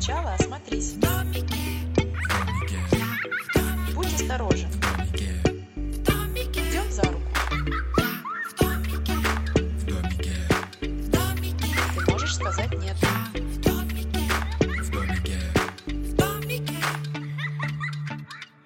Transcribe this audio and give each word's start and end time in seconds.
Сначала 0.00 0.34
осмотрись. 0.34 0.94
Будь 3.94 4.14
осторожен. 4.14 4.68
Идем 6.54 6.90
за 6.90 7.02
руку. 7.02 7.22
Ты 10.80 12.10
можешь 12.10 12.34
сказать 12.34 12.72
нет. 12.72 12.96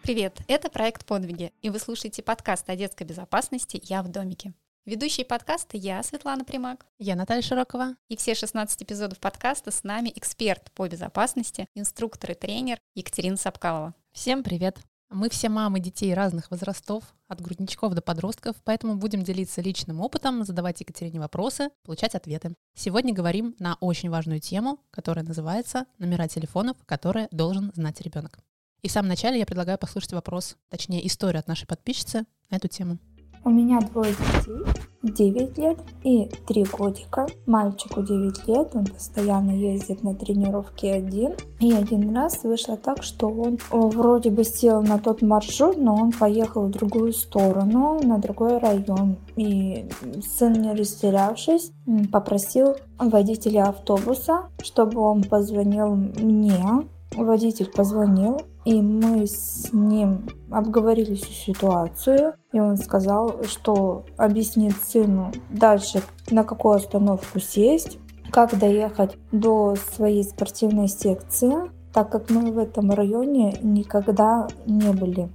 Привет, 0.02 0.38
это 0.48 0.70
проект 0.70 1.04
«Подвиги», 1.04 1.52
и 1.62 1.70
вы 1.70 1.78
слушаете 1.78 2.22
подкаст 2.22 2.68
о 2.70 2.76
детской 2.76 3.04
безопасности 3.04 3.80
«Я 3.82 4.02
в 4.02 4.08
домике». 4.08 4.52
Ведущий 4.86 5.24
подкаста 5.24 5.78
я, 5.78 6.02
Светлана 6.02 6.44
Примак, 6.44 6.84
Я 6.98 7.16
Наталья 7.16 7.40
Широкова. 7.40 7.96
и 8.10 8.18
все 8.18 8.34
16 8.34 8.82
эпизодов 8.82 9.18
подкаста 9.18 9.70
с 9.70 9.82
нами 9.82 10.12
эксперт 10.14 10.70
по 10.72 10.86
безопасности, 10.86 11.68
инструктор 11.74 12.32
и 12.32 12.34
тренер 12.34 12.78
Екатерина 12.94 13.38
Сапкалова. 13.38 13.94
Всем 14.12 14.42
привет! 14.42 14.76
Мы 15.08 15.30
все 15.30 15.48
мамы 15.48 15.80
детей 15.80 16.12
разных 16.12 16.50
возрастов, 16.50 17.02
от 17.28 17.40
грудничков 17.40 17.94
до 17.94 18.02
подростков, 18.02 18.56
поэтому 18.62 18.96
будем 18.96 19.22
делиться 19.22 19.62
личным 19.62 20.02
опытом, 20.02 20.44
задавать 20.44 20.82
Екатерине 20.82 21.18
вопросы, 21.18 21.70
получать 21.82 22.14
ответы. 22.14 22.52
Сегодня 22.74 23.14
говорим 23.14 23.56
на 23.58 23.78
очень 23.80 24.10
важную 24.10 24.40
тему, 24.40 24.80
которая 24.90 25.24
называется 25.24 25.86
«Номера 25.96 26.28
телефонов, 26.28 26.76
которые 26.84 27.28
должен 27.30 27.72
знать 27.74 28.02
ребенок». 28.02 28.38
И 28.82 28.88
в 28.88 28.92
самом 28.92 29.08
начале 29.08 29.38
я 29.38 29.46
предлагаю 29.46 29.78
послушать 29.78 30.12
вопрос, 30.12 30.58
точнее 30.68 31.06
историю 31.06 31.40
от 31.40 31.48
нашей 31.48 31.66
подписчицы 31.66 32.26
на 32.50 32.56
эту 32.56 32.68
тему. 32.68 32.98
У 33.44 33.50
меня 33.50 33.78
двое 33.80 34.12
детей, 34.12 34.64
9 35.02 35.58
лет 35.58 35.78
и 36.02 36.30
3 36.46 36.64
годика. 36.64 37.26
Мальчику 37.44 38.02
9 38.02 38.48
лет, 38.48 38.70
он 38.74 38.86
постоянно 38.86 39.50
ездит 39.50 40.02
на 40.02 40.14
тренировки 40.14 40.86
один. 40.86 41.34
И 41.60 41.72
один 41.72 42.16
раз 42.16 42.42
вышло 42.42 42.78
так, 42.78 43.02
что 43.02 43.28
он 43.28 43.58
вроде 43.70 44.30
бы 44.30 44.44
сел 44.44 44.82
на 44.82 44.98
тот 44.98 45.20
маршрут, 45.20 45.76
но 45.76 45.94
он 45.94 46.10
поехал 46.12 46.68
в 46.68 46.70
другую 46.70 47.12
сторону, 47.12 48.00
на 48.02 48.16
другой 48.16 48.56
район. 48.56 49.18
И 49.36 49.90
сын, 50.26 50.52
не 50.54 50.72
растерявшись, 50.72 51.70
попросил 52.10 52.76
водителя 52.98 53.68
автобуса, 53.68 54.48
чтобы 54.62 55.02
он 55.02 55.22
позвонил 55.22 55.94
мне. 55.94 56.88
Водитель 57.16 57.70
позвонил, 57.70 58.40
и 58.64 58.80
мы 58.80 59.26
с 59.26 59.72
ним 59.72 60.28
обговорили 60.50 61.14
всю 61.14 61.32
ситуацию. 61.32 62.34
И 62.52 62.60
он 62.60 62.76
сказал, 62.76 63.42
что 63.44 64.04
объяснит 64.16 64.74
сыну 64.84 65.32
дальше, 65.50 66.02
на 66.30 66.44
какую 66.44 66.76
остановку 66.76 67.40
сесть, 67.40 67.98
как 68.30 68.58
доехать 68.58 69.16
до 69.32 69.76
своей 69.94 70.24
спортивной 70.24 70.88
секции, 70.88 71.54
так 71.92 72.10
как 72.10 72.30
мы 72.30 72.50
в 72.50 72.58
этом 72.58 72.90
районе 72.90 73.58
никогда 73.62 74.48
не 74.66 74.92
были. 74.92 75.28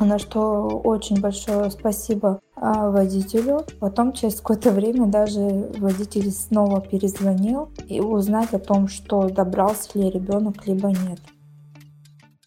На 0.00 0.18
что 0.18 0.68
очень 0.84 1.20
большое 1.20 1.70
спасибо 1.70 2.40
водителю. 2.60 3.64
Потом 3.80 4.12
через 4.12 4.36
какое-то 4.36 4.70
время 4.70 5.06
даже 5.06 5.70
водитель 5.78 6.30
снова 6.30 6.80
перезвонил 6.80 7.68
и 7.88 8.00
узнать 8.00 8.52
о 8.52 8.58
том, 8.58 8.88
что 8.88 9.28
добрался 9.28 9.98
ли 9.98 10.10
ребенок, 10.10 10.66
либо 10.66 10.88
нет. 10.88 11.20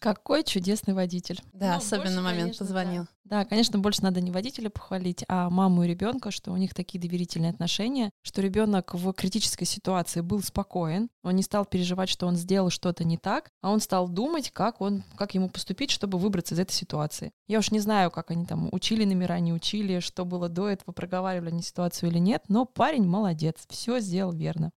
Какой 0.02 0.42
чудесный 0.42 0.94
водитель. 0.94 1.40
Да, 1.52 1.74
Ну, 1.74 1.76
особенно 1.76 2.04
больше, 2.06 2.22
момент 2.22 2.42
конечно, 2.42 2.66
позвонил. 2.66 3.06
Да, 3.22 3.44
конечно, 3.44 3.78
больше 3.78 4.02
надо 4.02 4.20
не 4.20 4.32
водителя 4.32 4.68
похвалить, 4.68 5.24
а 5.28 5.48
маму 5.48 5.84
и 5.84 5.86
ребенка, 5.86 6.32
что 6.32 6.50
у 6.50 6.56
них 6.56 6.74
такие 6.74 7.00
доверительные 7.00 7.50
отношения, 7.50 8.10
что 8.22 8.42
ребенок 8.42 8.94
в 8.94 9.12
критической 9.12 9.64
ситуации 9.64 10.20
был 10.20 10.42
спокоен, 10.42 11.08
он 11.22 11.36
не 11.36 11.44
стал 11.44 11.64
переживать, 11.66 12.08
что 12.08 12.26
он 12.26 12.34
сделал 12.34 12.68
что-то 12.70 13.04
не 13.04 13.16
так, 13.16 13.50
а 13.62 13.70
он 13.70 13.78
стал 13.78 14.08
думать, 14.08 14.50
как 14.50 14.80
он, 14.80 15.04
как 15.16 15.36
ему 15.36 15.48
поступить, 15.48 15.92
чтобы 15.92 16.18
выбраться 16.18 16.56
из 16.56 16.58
этой 16.58 16.72
ситуации. 16.72 17.30
Я 17.46 17.60
уж 17.60 17.70
не 17.70 17.78
знаю, 17.78 18.10
как 18.10 18.32
они 18.32 18.44
там 18.44 18.70
учили 18.72 19.04
номера, 19.04 19.38
не 19.38 19.52
учили, 19.52 20.00
что 20.00 20.24
было 20.24 20.48
до 20.48 20.68
этого, 20.68 20.92
проговаривали 20.92 21.50
они 21.50 21.62
ситуацию 21.62 22.10
или 22.10 22.18
нет, 22.18 22.42
но 22.48 22.64
парень 22.64 23.06
молодец, 23.06 23.54
все 23.68 24.00
сделал 24.00 24.32
верно. 24.32 24.72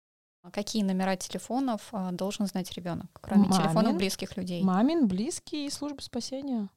А 0.45 0.51
Какие 0.51 0.83
номера 0.83 1.17
телефонов 1.17 1.89
а, 1.93 2.13
должен 2.13 2.47
знать 2.47 2.71
ребенок, 2.73 3.07
кроме 3.23 3.45
Мамин. 3.49 3.63
телефонов 3.63 3.97
близких 3.97 4.37
людей? 4.37 4.63
Мамин, 4.63 5.09
близкий 5.09 5.65
и 5.67 5.71
служба 5.71 6.03
спасения. 6.03 6.69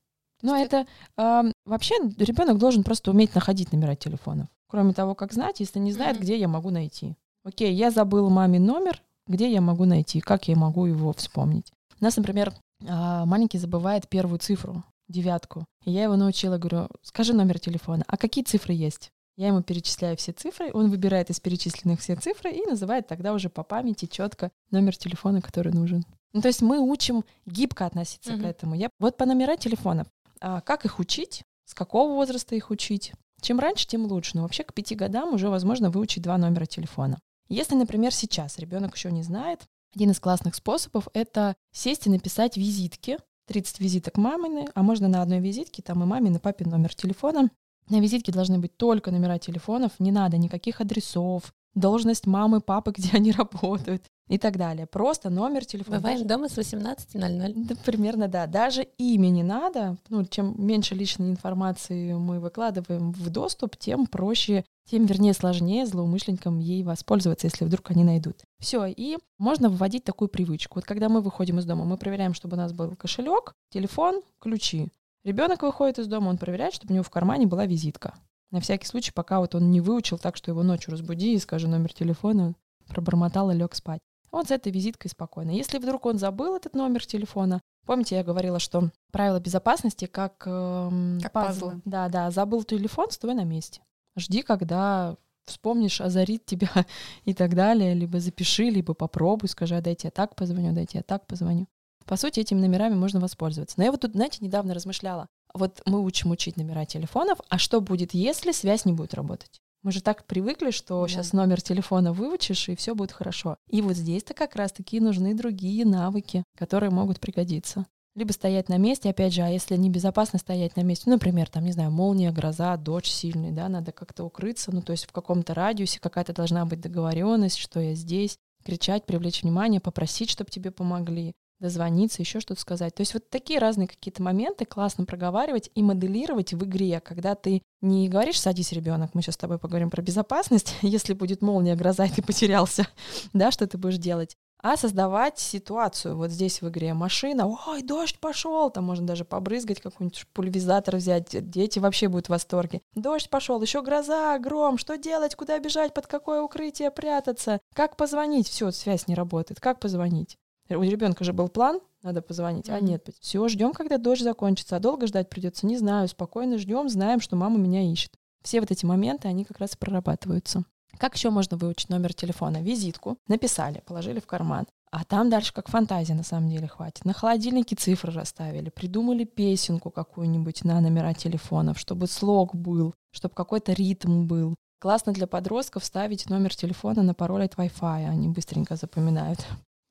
Ну, 0.41 0.55
это 0.55 0.87
ам, 1.17 1.51
вообще 1.65 1.95
ребенок 2.17 2.59
должен 2.59 2.83
просто 2.85 3.11
уметь 3.11 3.35
находить 3.35 3.73
номера 3.73 3.95
телефонов. 3.95 4.47
Кроме 4.69 4.93
того, 4.93 5.15
как 5.15 5.33
знать, 5.33 5.59
если 5.59 5.79
не 5.79 5.91
знает, 5.91 6.15
Мгм. 6.15 6.23
где 6.23 6.37
я 6.39 6.47
могу 6.47 6.69
найти. 6.69 7.17
Окей, 7.43 7.73
я 7.73 7.91
забыл 7.91 8.29
мамин 8.29 8.65
номер, 8.65 9.01
где 9.27 9.51
я 9.51 9.59
могу 9.59 9.83
найти, 9.83 10.21
как 10.21 10.47
я 10.47 10.55
могу 10.55 10.85
его 10.85 11.11
вспомнить. 11.11 11.73
У 11.99 12.03
нас, 12.05 12.15
например, 12.15 12.53
а, 12.87 13.25
маленький 13.25 13.57
забывает 13.57 14.07
первую 14.07 14.39
цифру, 14.39 14.81
девятку. 15.09 15.65
И 15.83 15.91
я 15.91 16.03
его 16.03 16.15
научила, 16.15 16.57
говорю, 16.57 16.87
скажи 17.01 17.33
номер 17.33 17.59
телефона. 17.59 18.05
А 18.07 18.15
какие 18.15 18.45
цифры 18.45 18.73
есть? 18.73 19.11
Я 19.37 19.47
ему 19.47 19.61
перечисляю 19.61 20.17
все 20.17 20.31
цифры, 20.31 20.71
он 20.73 20.89
выбирает 20.89 21.29
из 21.29 21.39
перечисленных 21.39 21.99
все 21.99 22.15
цифры 22.15 22.51
и 22.51 22.65
называет 22.65 23.07
тогда 23.07 23.33
уже 23.33 23.49
по 23.49 23.63
памяти 23.63 24.07
четко 24.07 24.51
номер 24.71 24.97
телефона, 24.97 25.41
который 25.41 25.71
нужен. 25.71 26.05
Ну, 26.33 26.41
то 26.41 26.47
есть 26.47 26.63
мы 26.63 26.79
учим 26.79 27.23
гибко 27.45 27.85
относиться 27.85 28.33
Мгм. 28.33 28.41
к 28.41 28.45
этому. 28.45 28.75
Я... 28.75 28.89
Вот 28.99 29.15
по 29.15 29.25
номера 29.27 29.55
телефонов. 29.55 30.07
А 30.41 30.61
как 30.61 30.85
их 30.85 30.97
учить? 30.97 31.43
С 31.65 31.75
какого 31.75 32.13
возраста 32.13 32.55
их 32.55 32.71
учить? 32.71 33.13
Чем 33.39 33.59
раньше, 33.59 33.87
тем 33.87 34.05
лучше. 34.05 34.31
Но 34.35 34.41
вообще 34.41 34.63
к 34.63 34.73
пяти 34.73 34.95
годам 34.95 35.35
уже 35.35 35.49
возможно 35.49 35.91
выучить 35.91 36.23
два 36.23 36.37
номера 36.39 36.65
телефона. 36.65 37.19
Если, 37.47 37.75
например, 37.75 38.13
сейчас 38.13 38.57
ребенок 38.57 38.95
еще 38.95 39.11
не 39.11 39.21
знает, 39.21 39.67
один 39.95 40.11
из 40.11 40.19
классных 40.19 40.55
способов— 40.55 41.07
это 41.13 41.55
сесть 41.71 42.07
и 42.07 42.09
написать 42.09 42.57
визитки. 42.57 43.19
30 43.45 43.79
визиток 43.79 44.17
мамины, 44.17 44.67
а 44.75 44.83
можно 44.83 45.07
на 45.07 45.21
одной 45.21 45.39
визитке, 45.39 45.81
там 45.81 46.03
и 46.03 46.05
мамин, 46.05 46.35
и 46.35 46.39
папин 46.39 46.69
номер 46.69 46.93
телефона. 46.93 47.49
На 47.89 47.99
визитке 47.99 48.31
должны 48.31 48.59
быть 48.59 48.75
только 48.75 49.11
номера 49.11 49.39
телефонов, 49.39 49.91
не 49.99 50.11
надо 50.11 50.37
никаких 50.37 50.81
адресов, 50.81 51.53
должность 51.77 52.27
мамы, 52.27 52.59
папы, 52.59 52.91
где 52.95 53.11
они 53.13 53.31
работают 53.31 54.03
и 54.27 54.37
так 54.37 54.57
далее. 54.57 54.87
Просто 54.87 55.29
номер 55.29 55.65
телефона. 55.65 55.97
Бываем 55.97 56.27
дома 56.27 56.49
с 56.49 56.57
18.00. 56.57 57.53
Да, 57.55 57.75
примерно, 57.85 58.27
да. 58.27 58.45
Даже 58.45 58.83
имя 58.97 59.29
не 59.29 59.43
надо. 59.43 59.97
Ну, 60.09 60.25
чем 60.25 60.53
меньше 60.57 60.95
личной 60.95 61.29
информации 61.29 62.13
мы 62.13 62.39
выкладываем 62.39 63.13
в 63.13 63.29
доступ, 63.29 63.77
тем 63.77 64.05
проще, 64.05 64.65
тем, 64.89 65.05
вернее, 65.05 65.33
сложнее 65.33 65.85
злоумышленникам 65.85 66.59
ей 66.59 66.83
воспользоваться, 66.83 67.47
если 67.47 67.63
вдруг 67.65 67.91
они 67.91 68.03
найдут. 68.03 68.43
Все, 68.59 68.85
и 68.85 69.17
можно 69.37 69.69
вводить 69.69 70.03
такую 70.03 70.27
привычку. 70.27 70.75
Вот 70.75 70.85
когда 70.85 71.07
мы 71.07 71.21
выходим 71.21 71.59
из 71.59 71.65
дома, 71.65 71.85
мы 71.85 71.97
проверяем, 71.97 72.33
чтобы 72.33 72.55
у 72.55 72.57
нас 72.57 72.73
был 72.73 72.95
кошелек, 72.95 73.53
телефон, 73.69 74.21
ключи. 74.39 74.89
Ребенок 75.27 75.63
выходит 75.63 75.99
из 75.99 76.07
дома, 76.07 76.29
он 76.29 76.37
проверяет, 76.37 76.73
чтобы 76.73 76.93
у 76.93 76.95
него 76.95 77.03
в 77.03 77.09
кармане 77.09 77.47
была 77.47 77.65
визитка. 77.65 78.13
На 78.49 78.61
всякий 78.61 78.87
случай, 78.87 79.11
пока 79.11 79.41
вот 79.41 79.55
он 79.55 79.71
не 79.71 79.81
выучил 79.81 80.17
так, 80.17 80.37
что 80.37 80.51
его 80.51 80.63
ночью 80.63 80.93
разбуди 80.93 81.33
и 81.33 81.37
скажи 81.37 81.67
номер 81.67 81.91
телефона, 81.91 82.55
пробормотал 82.87 83.51
и 83.51 83.53
лег 83.53 83.75
спать. 83.75 83.99
Он 84.31 84.45
с 84.45 84.51
этой 84.51 84.71
визиткой 84.71 85.11
спокойно. 85.11 85.49
Если 85.49 85.79
вдруг 85.79 86.05
он 86.05 86.17
забыл 86.17 86.55
этот 86.55 86.75
номер 86.75 87.05
телефона, 87.05 87.59
помните, 87.85 88.15
я 88.15 88.23
говорила, 88.23 88.57
что 88.59 88.89
правила 89.11 89.41
безопасности 89.41 90.05
как, 90.05 90.43
эм, 90.45 91.19
Как 91.21 91.33
пазлы. 91.33 91.81
Да, 91.83 92.07
да, 92.07 92.31
забыл 92.31 92.63
телефон, 92.63 93.11
стой 93.11 93.33
на 93.33 93.43
месте. 93.43 93.81
Жди, 94.15 94.43
когда 94.43 95.17
вспомнишь, 95.43 95.99
озарит 95.99 96.45
тебя 96.45 96.71
и 97.25 97.33
так 97.33 97.53
далее, 97.53 97.93
либо 97.93 98.21
запиши, 98.21 98.69
либо 98.69 98.93
попробуй, 98.93 99.49
скажи, 99.49 99.75
а 99.75 99.81
дайте 99.81 100.07
я 100.07 100.11
так 100.11 100.37
позвоню, 100.37 100.71
дайте 100.71 100.99
я 100.99 101.03
так 101.03 101.27
позвоню. 101.27 101.67
По 102.07 102.15
сути, 102.15 102.39
этими 102.39 102.59
номерами 102.59 102.95
можно 102.95 103.19
воспользоваться. 103.19 103.75
Но 103.77 103.83
я 103.83 103.91
вот 103.91 104.01
тут, 104.01 104.13
знаете, 104.13 104.37
недавно 104.41 104.73
размышляла. 104.73 105.27
Вот 105.53 105.81
мы 105.85 106.01
учим 106.03 106.31
учить 106.31 106.57
номера 106.57 106.85
телефонов, 106.85 107.39
а 107.49 107.57
что 107.57 107.81
будет, 107.81 108.13
если 108.13 108.51
связь 108.51 108.85
не 108.85 108.93
будет 108.93 109.13
работать? 109.13 109.59
Мы 109.83 109.91
же 109.91 110.01
так 110.01 110.25
привыкли, 110.25 110.71
что 110.71 111.01
Да. 111.01 111.07
сейчас 111.07 111.33
номер 111.33 111.61
телефона 111.61 112.13
выучишь, 112.13 112.69
и 112.69 112.75
все 112.75 112.95
будет 112.95 113.11
хорошо. 113.11 113.57
И 113.69 113.81
вот 113.81 113.95
здесь-то 113.95 114.33
как 114.33 114.55
раз-таки 114.55 114.99
нужны 114.99 115.33
другие 115.35 115.85
навыки, 115.85 116.43
которые 116.57 116.89
могут 116.89 117.19
пригодиться. 117.19 117.85
Либо 118.15 118.31
стоять 118.31 118.67
на 118.67 118.77
месте, 118.77 119.09
опять 119.09 119.33
же, 119.33 119.43
а 119.43 119.49
если 119.49 119.75
небезопасно 119.75 120.39
стоять 120.39 120.75
на 120.75 120.81
месте, 120.81 121.03
ну, 121.05 121.13
например, 121.13 121.49
там, 121.49 121.63
не 121.63 121.71
знаю, 121.71 121.91
молния, 121.91 122.31
гроза, 122.31 122.75
дождь 122.75 123.05
сильный, 123.05 123.51
да, 123.51 123.69
надо 123.69 123.91
как-то 123.91 124.23
укрыться, 124.23 124.71
ну, 124.73 124.81
то 124.81 124.91
есть 124.91 125.05
в 125.05 125.11
каком-то 125.11 125.53
радиусе 125.53 125.99
какая-то 125.99 126.33
должна 126.33 126.65
быть 126.65 126.81
договоренность, 126.81 127.57
что 127.57 127.79
я 127.79 127.93
здесь, 127.93 128.37
кричать, 128.65 129.05
привлечь 129.05 129.43
внимание, 129.43 129.79
попросить, 129.79 130.31
чтобы 130.31 130.49
тебе 130.49 130.71
помогли, 130.71 131.33
дозвониться, 131.59 132.21
еще 132.21 132.39
что-то 132.39 132.61
сказать. 132.61 132.95
То 132.95 133.01
есть 133.01 133.13
вот 133.13 133.29
такие 133.29 133.59
разные 133.59 133.87
какие-то 133.87 134.21
моменты 134.21 134.65
классно 134.65 135.05
проговаривать 135.05 135.69
и 135.75 135.83
моделировать 135.83 136.53
в 136.53 136.63
игре, 136.63 136.99
когда 136.99 137.35
ты 137.35 137.61
не 137.81 138.09
говоришь 138.09 138.39
«садись, 138.39 138.71
ребенок, 138.71 139.11
мы 139.13 139.21
сейчас 139.21 139.35
с 139.35 139.39
тобой 139.39 139.59
поговорим 139.59 139.89
про 139.89 140.01
безопасность, 140.01 140.75
если 140.81 141.13
будет 141.13 141.41
молния, 141.41 141.75
гроза, 141.75 142.05
и 142.05 142.09
ты 142.09 142.21
потерялся, 142.21 142.87
да, 143.33 143.51
что 143.51 143.67
ты 143.67 143.77
будешь 143.77 143.97
делать, 143.97 144.35
а 144.61 144.75
создавать 144.75 145.39
ситуацию. 145.39 146.17
Вот 146.17 146.31
здесь 146.31 146.61
в 146.61 146.69
игре 146.69 146.93
машина, 146.93 147.47
ой, 147.67 147.83
дождь 147.83 148.19
пошел, 148.19 148.69
там 148.69 148.85
можно 148.85 149.05
даже 149.05 149.25
побрызгать 149.25 149.81
какой-нибудь 149.81 150.25
пульверизатор 150.33 150.95
взять, 150.95 151.49
дети 151.49 151.79
вообще 151.79 152.07
будут 152.07 152.27
в 152.27 152.29
восторге. 152.29 152.81
Дождь 152.95 153.29
пошел, 153.29 153.61
еще 153.61 153.81
гроза, 153.81 154.37
гром, 154.39 154.77
что 154.77 154.97
делать, 154.97 155.35
куда 155.35 155.59
бежать, 155.59 155.93
под 155.93 156.07
какое 156.07 156.41
укрытие 156.41 156.91
прятаться, 156.91 157.59
как 157.73 157.97
позвонить, 157.97 158.47
все, 158.47 158.71
связь 158.71 159.07
не 159.07 159.15
работает, 159.15 159.59
как 159.59 159.79
позвонить. 159.79 160.37
У 160.69 160.81
ребенка 160.81 161.23
же 161.23 161.33
был 161.33 161.47
план, 161.47 161.79
надо 162.03 162.21
позвонить. 162.21 162.69
А 162.69 162.79
нет, 162.79 163.09
все, 163.19 163.47
ждем, 163.47 163.73
когда 163.73 163.97
дождь 163.97 164.23
закончится. 164.23 164.75
А 164.75 164.79
долго 164.79 165.07
ждать 165.07 165.29
придется, 165.29 165.65
не 165.65 165.77
знаю. 165.77 166.07
Спокойно 166.07 166.57
ждем, 166.57 166.89
знаем, 166.89 167.21
что 167.21 167.35
мама 167.35 167.57
меня 167.57 167.81
ищет. 167.89 168.11
Все 168.43 168.59
вот 168.59 168.71
эти 168.71 168.85
моменты, 168.85 169.27
они 169.27 169.43
как 169.43 169.59
раз 169.59 169.75
прорабатываются. 169.75 170.63
Как 170.97 171.15
еще 171.15 171.29
можно 171.29 171.57
выучить 171.57 171.89
номер 171.89 172.13
телефона? 172.13 172.61
Визитку 172.61 173.17
написали, 173.27 173.83
положили 173.85 174.19
в 174.19 174.25
карман. 174.25 174.65
А 174.89 175.03
там 175.03 175.29
дальше 175.29 175.53
как 175.53 175.69
фантазия 175.69 176.13
на 176.13 176.23
самом 176.23 176.49
деле 176.49 176.67
хватит. 176.67 177.03
На 177.03 177.13
холодильнике 177.13 177.75
цифры 177.75 178.11
расставили, 178.13 178.69
придумали 178.69 179.25
песенку 179.25 179.91
какую-нибудь 179.91 180.63
на 180.63 180.79
номера 180.79 181.13
телефонов, 181.13 181.77
чтобы 181.77 182.07
слог 182.07 182.55
был, 182.55 182.93
чтобы 183.11 183.35
какой-то 183.35 183.73
ритм 183.73 184.27
был. 184.27 184.55
Классно 184.79 185.11
для 185.11 185.27
подростков 185.27 185.83
ставить 185.83 186.29
номер 186.29 186.55
телефона 186.55 187.03
на 187.03 187.13
пароль 187.13 187.43
от 187.43 187.55
Wi-Fi, 187.55 188.07
они 188.07 188.29
быстренько 188.29 188.75
запоминают. 188.75 189.45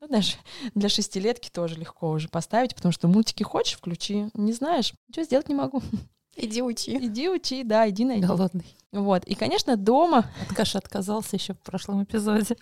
Ну, 0.08 0.12
даже 0.12 0.34
для 0.74 0.88
шестилетки 0.88 1.50
тоже 1.50 1.76
легко 1.76 2.10
уже 2.10 2.28
поставить, 2.28 2.74
потому 2.74 2.92
что 2.92 3.08
мультики 3.08 3.42
хочешь, 3.42 3.76
включи. 3.76 4.30
Не 4.34 4.52
знаешь, 4.52 4.94
ничего 5.08 5.24
сделать 5.24 5.48
не 5.48 5.54
могу. 5.54 5.82
Иди 6.36 6.62
учи. 6.62 6.96
Иди 6.98 7.28
учи, 7.30 7.62
да, 7.64 7.88
иди 7.88 8.04
найди. 8.04 8.26
Голодный. 8.26 8.76
Вот. 8.92 9.24
И, 9.24 9.34
конечно, 9.34 9.76
дома... 9.76 10.30
От 10.48 10.54
каши 10.54 10.76
отказался 10.76 11.36
еще 11.36 11.54
в 11.54 11.60
прошлом 11.60 12.04
эпизоде. 12.04 12.56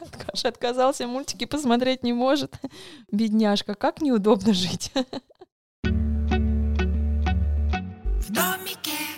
От 0.00 0.16
каши 0.16 0.48
отказался, 0.48 1.06
мультики 1.06 1.44
посмотреть 1.44 2.02
не 2.02 2.14
может. 2.14 2.58
Бедняжка, 3.12 3.74
как 3.74 4.00
неудобно 4.00 4.54
жить. 4.54 4.90
В 8.20 8.32
домике. 8.32 9.09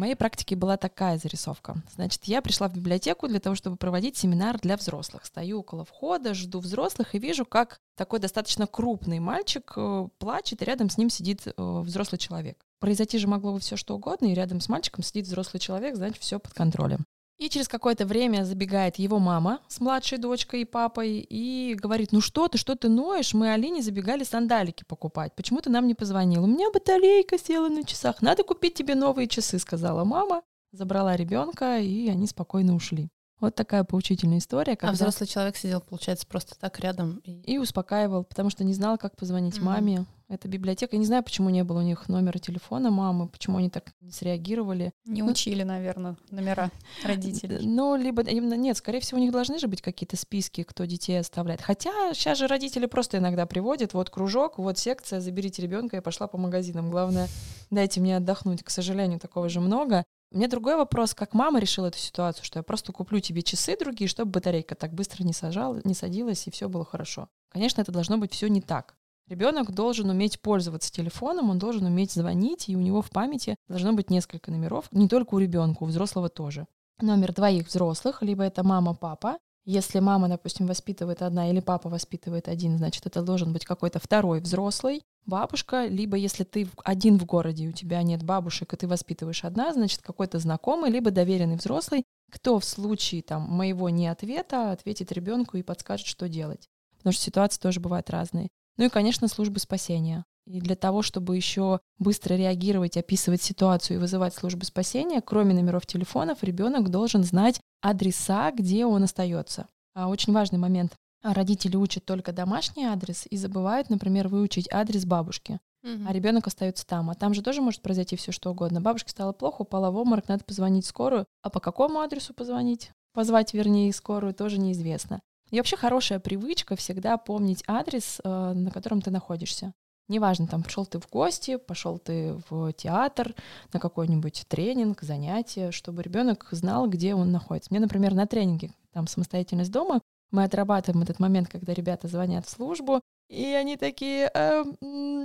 Моей 0.00 0.14
практике 0.14 0.56
была 0.56 0.78
такая 0.78 1.18
зарисовка. 1.18 1.76
Значит, 1.94 2.24
я 2.24 2.40
пришла 2.40 2.70
в 2.70 2.72
библиотеку 2.72 3.28
для 3.28 3.38
того, 3.38 3.54
чтобы 3.54 3.76
проводить 3.76 4.16
семинар 4.16 4.58
для 4.58 4.78
взрослых. 4.78 5.26
Стою 5.26 5.60
около 5.60 5.84
входа, 5.84 6.32
жду 6.32 6.60
взрослых 6.60 7.14
и 7.14 7.18
вижу, 7.18 7.44
как 7.44 7.82
такой 7.96 8.18
достаточно 8.18 8.66
крупный 8.66 9.18
мальчик 9.18 9.70
э, 9.76 10.08
плачет, 10.16 10.62
и 10.62 10.64
рядом 10.64 10.88
с 10.88 10.96
ним 10.96 11.10
сидит 11.10 11.46
э, 11.46 11.52
взрослый 11.56 12.18
человек. 12.18 12.64
Произойти 12.78 13.18
же 13.18 13.28
могло 13.28 13.52
бы 13.52 13.60
все 13.60 13.76
что 13.76 13.94
угодно, 13.94 14.28
и 14.28 14.34
рядом 14.34 14.62
с 14.62 14.70
мальчиком 14.70 15.04
сидит 15.04 15.26
взрослый 15.26 15.60
человек, 15.60 15.96
значит, 15.96 16.16
все 16.22 16.38
под 16.38 16.54
контролем. 16.54 17.04
И 17.40 17.48
через 17.48 17.68
какое-то 17.68 18.04
время 18.04 18.44
забегает 18.44 18.98
его 18.98 19.18
мама 19.18 19.60
с 19.66 19.80
младшей 19.80 20.18
дочкой 20.18 20.60
и 20.60 20.64
папой 20.66 21.26
и 21.26 21.74
говорит, 21.74 22.12
ну 22.12 22.20
что 22.20 22.48
ты, 22.48 22.58
что 22.58 22.76
ты 22.76 22.90
ноешь? 22.90 23.32
Мы 23.32 23.50
Алине 23.50 23.80
забегали 23.80 24.24
сандалики 24.24 24.84
покупать. 24.86 25.34
Почему 25.34 25.62
ты 25.62 25.70
нам 25.70 25.86
не 25.86 25.94
позвонил? 25.94 26.44
У 26.44 26.46
меня 26.46 26.70
батарейка 26.70 27.38
села 27.38 27.70
на 27.70 27.82
часах. 27.82 28.20
Надо 28.20 28.42
купить 28.42 28.74
тебе 28.74 28.94
новые 28.94 29.26
часы, 29.26 29.58
сказала 29.58 30.04
мама. 30.04 30.42
Забрала 30.72 31.16
ребенка, 31.16 31.78
и 31.78 32.10
они 32.10 32.26
спокойно 32.26 32.74
ушли. 32.74 33.08
Вот 33.40 33.54
такая 33.54 33.84
поучительная 33.84 34.38
история. 34.38 34.74
А 34.74 34.76
когда... 34.76 34.90
А 34.90 34.92
взрослый 34.92 35.26
человек 35.26 35.56
сидел, 35.56 35.80
получается, 35.80 36.26
просто 36.26 36.58
так 36.58 36.78
рядом. 36.80 37.20
И, 37.24 37.54
и 37.54 37.58
успокаивал, 37.58 38.24
потому 38.24 38.50
что 38.50 38.64
не 38.64 38.74
знал, 38.74 38.98
как 38.98 39.16
позвонить 39.16 39.56
mm-hmm. 39.56 39.62
маме. 39.62 40.06
Это 40.28 40.46
библиотека. 40.46 40.94
Я 40.94 41.00
не 41.00 41.06
знаю, 41.06 41.24
почему 41.24 41.50
не 41.50 41.64
было 41.64 41.80
у 41.80 41.82
них 41.82 42.08
номера 42.08 42.38
телефона 42.38 42.90
мамы, 42.90 43.28
почему 43.28 43.58
они 43.58 43.68
так 43.68 43.92
не 44.00 44.12
среагировали. 44.12 44.92
Не 45.04 45.22
ну, 45.22 45.30
учили, 45.32 45.64
наверное, 45.64 46.16
номера 46.30 46.70
родителей. 47.04 47.66
Ну, 47.66 47.96
либо 47.96 48.22
нет, 48.22 48.76
скорее 48.76 49.00
всего, 49.00 49.18
у 49.18 49.22
них 49.22 49.32
должны 49.32 49.58
же 49.58 49.66
быть 49.66 49.82
какие-то 49.82 50.16
списки, 50.16 50.62
кто 50.62 50.84
детей 50.84 51.18
оставляет. 51.18 51.60
Хотя 51.62 52.14
сейчас 52.14 52.38
же 52.38 52.46
родители 52.46 52.86
просто 52.86 53.18
иногда 53.18 53.44
приводят, 53.44 53.92
вот 53.92 54.10
кружок, 54.10 54.58
вот 54.58 54.78
секция, 54.78 55.20
заберите 55.20 55.62
ребенка, 55.62 55.96
я 55.96 56.02
пошла 56.02 56.28
по 56.28 56.38
магазинам. 56.38 56.90
Главное, 56.90 57.26
дайте 57.70 58.00
мне 58.00 58.16
отдохнуть. 58.16 58.62
К 58.62 58.70
сожалению, 58.70 59.18
такого 59.18 59.48
же 59.48 59.60
много. 59.60 60.04
Мне 60.30 60.46
другой 60.46 60.76
вопрос, 60.76 61.12
как 61.12 61.34
мама 61.34 61.58
решила 61.58 61.86
эту 61.86 61.98
ситуацию, 61.98 62.44
что 62.44 62.60
я 62.60 62.62
просто 62.62 62.92
куплю 62.92 63.18
тебе 63.18 63.42
часы 63.42 63.76
другие, 63.76 64.08
чтобы 64.08 64.30
батарейка 64.30 64.76
так 64.76 64.94
быстро 64.94 65.24
не 65.24 65.32
сажала, 65.32 65.80
не 65.82 65.94
садилась 65.94 66.46
и 66.46 66.52
все 66.52 66.68
было 66.68 66.84
хорошо. 66.84 67.28
Конечно, 67.48 67.80
это 67.80 67.90
должно 67.90 68.16
быть 68.16 68.32
все 68.32 68.48
не 68.48 68.60
так. 68.60 68.96
Ребенок 69.26 69.72
должен 69.72 70.08
уметь 70.08 70.40
пользоваться 70.40 70.92
телефоном, 70.92 71.50
он 71.50 71.58
должен 71.58 71.84
уметь 71.84 72.12
звонить, 72.12 72.68
и 72.68 72.76
у 72.76 72.80
него 72.80 73.02
в 73.02 73.10
памяти 73.10 73.56
должно 73.68 73.92
быть 73.92 74.10
несколько 74.10 74.52
номеров, 74.52 74.86
не 74.92 75.08
только 75.08 75.34
у 75.34 75.38
ребенка, 75.38 75.82
у 75.82 75.86
взрослого 75.86 76.28
тоже. 76.28 76.66
Номер 77.00 77.32
двоих 77.32 77.68
взрослых, 77.68 78.22
либо 78.22 78.44
это 78.44 78.62
мама, 78.62 78.94
папа. 78.94 79.38
Если 79.66 80.00
мама, 80.00 80.28
допустим, 80.28 80.66
воспитывает 80.66 81.22
одна 81.22 81.50
или 81.50 81.60
папа 81.60 81.88
воспитывает 81.88 82.48
один, 82.48 82.78
значит, 82.78 83.06
это 83.06 83.22
должен 83.22 83.52
быть 83.52 83.64
какой-то 83.64 83.98
второй 83.98 84.40
взрослый 84.40 85.02
бабушка, 85.26 85.86
либо 85.86 86.16
если 86.16 86.44
ты 86.44 86.68
один 86.82 87.18
в 87.18 87.26
городе, 87.26 87.68
у 87.68 87.72
тебя 87.72 88.02
нет 88.02 88.22
бабушек, 88.22 88.72
и 88.72 88.76
ты 88.76 88.88
воспитываешь 88.88 89.44
одна, 89.44 89.72
значит, 89.72 90.00
какой-то 90.02 90.38
знакомый, 90.38 90.90
либо 90.90 91.10
доверенный 91.10 91.56
взрослый, 91.56 92.04
кто 92.30 92.58
в 92.58 92.64
случае 92.64 93.22
там 93.22 93.42
моего 93.42 93.90
не 93.90 94.08
ответа 94.08 94.72
ответит 94.72 95.12
ребенку 95.12 95.56
и 95.56 95.62
подскажет, 95.62 96.06
что 96.06 96.28
делать. 96.28 96.68
Потому 96.96 97.12
что 97.12 97.22
ситуации 97.22 97.60
тоже 97.60 97.80
бывают 97.80 98.10
разные. 98.10 98.48
Ну 98.80 98.86
и, 98.86 98.88
конечно, 98.88 99.28
службы 99.28 99.60
спасения. 99.60 100.24
И 100.46 100.58
для 100.58 100.74
того, 100.74 101.02
чтобы 101.02 101.36
еще 101.36 101.80
быстро 101.98 102.34
реагировать, 102.34 102.96
описывать 102.96 103.42
ситуацию 103.42 103.98
и 103.98 104.00
вызывать 104.00 104.32
службы 104.32 104.64
спасения, 104.64 105.20
кроме 105.20 105.52
номеров 105.52 105.84
телефонов, 105.84 106.42
ребенок 106.42 106.88
должен 106.88 107.22
знать 107.22 107.60
адреса, 107.82 108.50
где 108.52 108.86
он 108.86 109.02
остается. 109.02 109.66
А 109.94 110.08
очень 110.08 110.32
важный 110.32 110.58
момент. 110.58 110.94
Родители 111.22 111.76
учат 111.76 112.06
только 112.06 112.32
домашний 112.32 112.86
адрес 112.86 113.26
и 113.28 113.36
забывают, 113.36 113.90
например, 113.90 114.28
выучить 114.28 114.72
адрес 114.72 115.04
бабушки. 115.04 115.60
Угу. 115.82 116.08
А 116.08 116.12
ребенок 116.14 116.46
остается 116.46 116.86
там. 116.86 117.10
А 117.10 117.14
там 117.14 117.34
же 117.34 117.42
тоже 117.42 117.60
может 117.60 117.82
произойти 117.82 118.16
все 118.16 118.32
что 118.32 118.50
угодно. 118.50 118.80
Бабушке 118.80 119.10
стало 119.10 119.34
плохо, 119.34 119.60
упала 119.60 119.90
в 119.90 119.96
обморок, 119.96 120.26
надо 120.26 120.42
позвонить 120.42 120.86
в 120.86 120.88
скорую. 120.88 121.26
А 121.42 121.50
по 121.50 121.60
какому 121.60 122.00
адресу 122.00 122.32
позвонить? 122.32 122.92
Позвать, 123.12 123.52
вернее, 123.52 123.92
скорую 123.92 124.32
тоже 124.32 124.58
неизвестно. 124.58 125.20
И 125.50 125.58
вообще 125.58 125.76
хорошая 125.76 126.20
привычка 126.20 126.76
всегда 126.76 127.16
помнить 127.16 127.64
адрес, 127.66 128.20
э, 128.22 128.52
на 128.52 128.70
котором 128.70 129.02
ты 129.02 129.10
находишься. 129.10 129.72
Неважно, 130.08 130.48
там 130.48 130.62
пришел 130.62 130.86
ты 130.86 130.98
в 130.98 131.08
гости, 131.08 131.56
пошел 131.56 131.98
ты 131.98 132.40
в 132.50 132.72
театр, 132.72 133.34
на 133.72 133.78
какой-нибудь 133.78 134.44
тренинг, 134.48 135.02
занятие, 135.02 135.70
чтобы 135.70 136.02
ребенок 136.02 136.48
знал, 136.50 136.88
где 136.88 137.14
он 137.14 137.30
находится. 137.30 137.68
Мне, 137.70 137.80
например, 137.80 138.14
на 138.14 138.26
тренинге, 138.26 138.72
там 138.92 139.06
самостоятельность 139.06 139.70
дома, 139.70 140.00
мы 140.32 140.44
отрабатываем 140.44 141.02
этот 141.02 141.20
момент, 141.20 141.48
когда 141.48 141.74
ребята 141.74 142.08
звонят 142.08 142.46
в 142.46 142.50
службу, 142.50 143.00
и 143.28 143.44
они 143.44 143.76
такие, 143.76 144.30
э, 144.34 144.64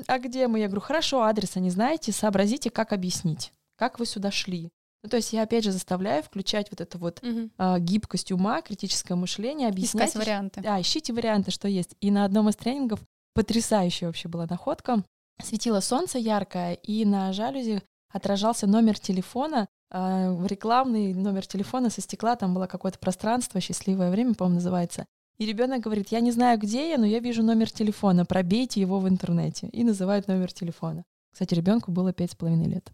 а 0.08 0.20
где 0.20 0.48
мы? 0.48 0.60
Я 0.60 0.68
говорю, 0.68 0.82
хорошо, 0.82 1.24
адреса 1.24 1.60
не 1.60 1.72
знаете, 1.72 2.12
сообразите, 2.12 2.70
как 2.70 2.94
объяснить, 2.94 3.52
как 3.78 3.98
вы 3.98 4.06
сюда 4.06 4.30
шли. 4.30 4.70
Ну, 5.06 5.10
то 5.10 5.18
есть 5.18 5.34
я 5.34 5.44
опять 5.44 5.64
же 5.64 5.72
заставляю 5.72 6.24
включать 6.24 6.72
вот 6.72 6.82
эту 6.82 6.98
вот 6.98 7.22
угу. 7.22 7.52
э, 7.60 7.80
гибкость 7.80 8.32
ума, 8.32 8.64
критическое 8.64 9.14
мышление, 9.14 9.68
объяснять. 9.68 10.10
Искать 10.10 10.26
варианты. 10.26 10.62
Да, 10.62 10.82
ищите 10.82 11.14
варианты, 11.14 11.52
что 11.52 11.68
есть. 11.68 11.96
И 12.02 12.10
на 12.10 12.26
одном 12.26 12.50
из 12.50 12.56
тренингов 12.56 13.02
потрясающая 13.36 14.08
вообще 14.08 14.30
была 14.30 14.48
находка. 14.50 15.04
Светило 15.44 15.80
солнце 15.80 16.18
яркое, 16.18 16.74
и 16.74 17.06
на 17.06 17.34
жалюзи 17.34 17.84
отражался 18.12 18.66
номер 18.66 18.98
телефона, 18.98 19.68
э, 19.92 20.46
рекламный 20.48 21.14
номер 21.14 21.46
телефона 21.46 21.92
со 21.92 22.02
стекла, 22.02 22.36
там 22.36 22.56
было 22.56 22.66
какое-то 22.66 22.98
пространство, 22.98 23.62
счастливое 23.62 24.10
время, 24.10 24.34
по-моему, 24.34 24.56
называется. 24.56 25.06
И 25.38 25.46
ребенок 25.46 25.82
говорит, 25.82 26.08
я 26.10 26.20
не 26.20 26.32
знаю, 26.32 26.58
где 26.58 26.90
я, 26.90 26.98
но 26.98 27.06
я 27.06 27.20
вижу 27.20 27.44
номер 27.44 27.70
телефона, 27.70 28.26
пробейте 28.26 28.82
его 28.82 29.00
в 29.00 29.08
интернете. 29.08 29.68
И 29.68 29.84
называют 29.84 30.28
номер 30.28 30.52
телефона. 30.52 31.04
Кстати, 31.32 31.54
ребенку 31.54 31.92
было 31.92 32.12
пять 32.12 32.32
с 32.32 32.36
половиной 32.36 32.70
лет. 32.70 32.90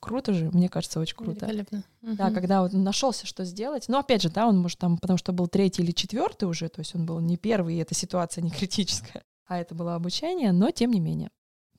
Круто 0.00 0.32
же, 0.32 0.50
мне 0.50 0.68
кажется, 0.68 1.00
очень 1.00 1.16
круто. 1.16 1.46
Великолепно. 1.46 1.84
Да, 2.02 2.26
угу. 2.26 2.34
когда 2.34 2.62
вот 2.62 2.72
нашелся, 2.72 3.26
что 3.26 3.44
сделать. 3.44 3.88
Но 3.88 3.98
опять 3.98 4.22
же, 4.22 4.30
да, 4.30 4.46
он 4.46 4.58
может 4.58 4.78
там, 4.78 4.98
потому 4.98 5.16
что 5.16 5.32
был 5.32 5.48
третий 5.48 5.82
или 5.82 5.92
четвертый 5.92 6.44
уже, 6.44 6.68
то 6.68 6.80
есть 6.80 6.94
он 6.94 7.06
был 7.06 7.20
не 7.20 7.36
первый, 7.36 7.76
и 7.76 7.78
эта 7.78 7.94
ситуация 7.94 8.42
не 8.42 8.50
критическая, 8.50 9.22
а 9.46 9.58
это 9.58 9.74
было 9.74 9.94
обучение, 9.94 10.52
но 10.52 10.70
тем 10.70 10.90
не 10.90 11.00
менее. 11.00 11.30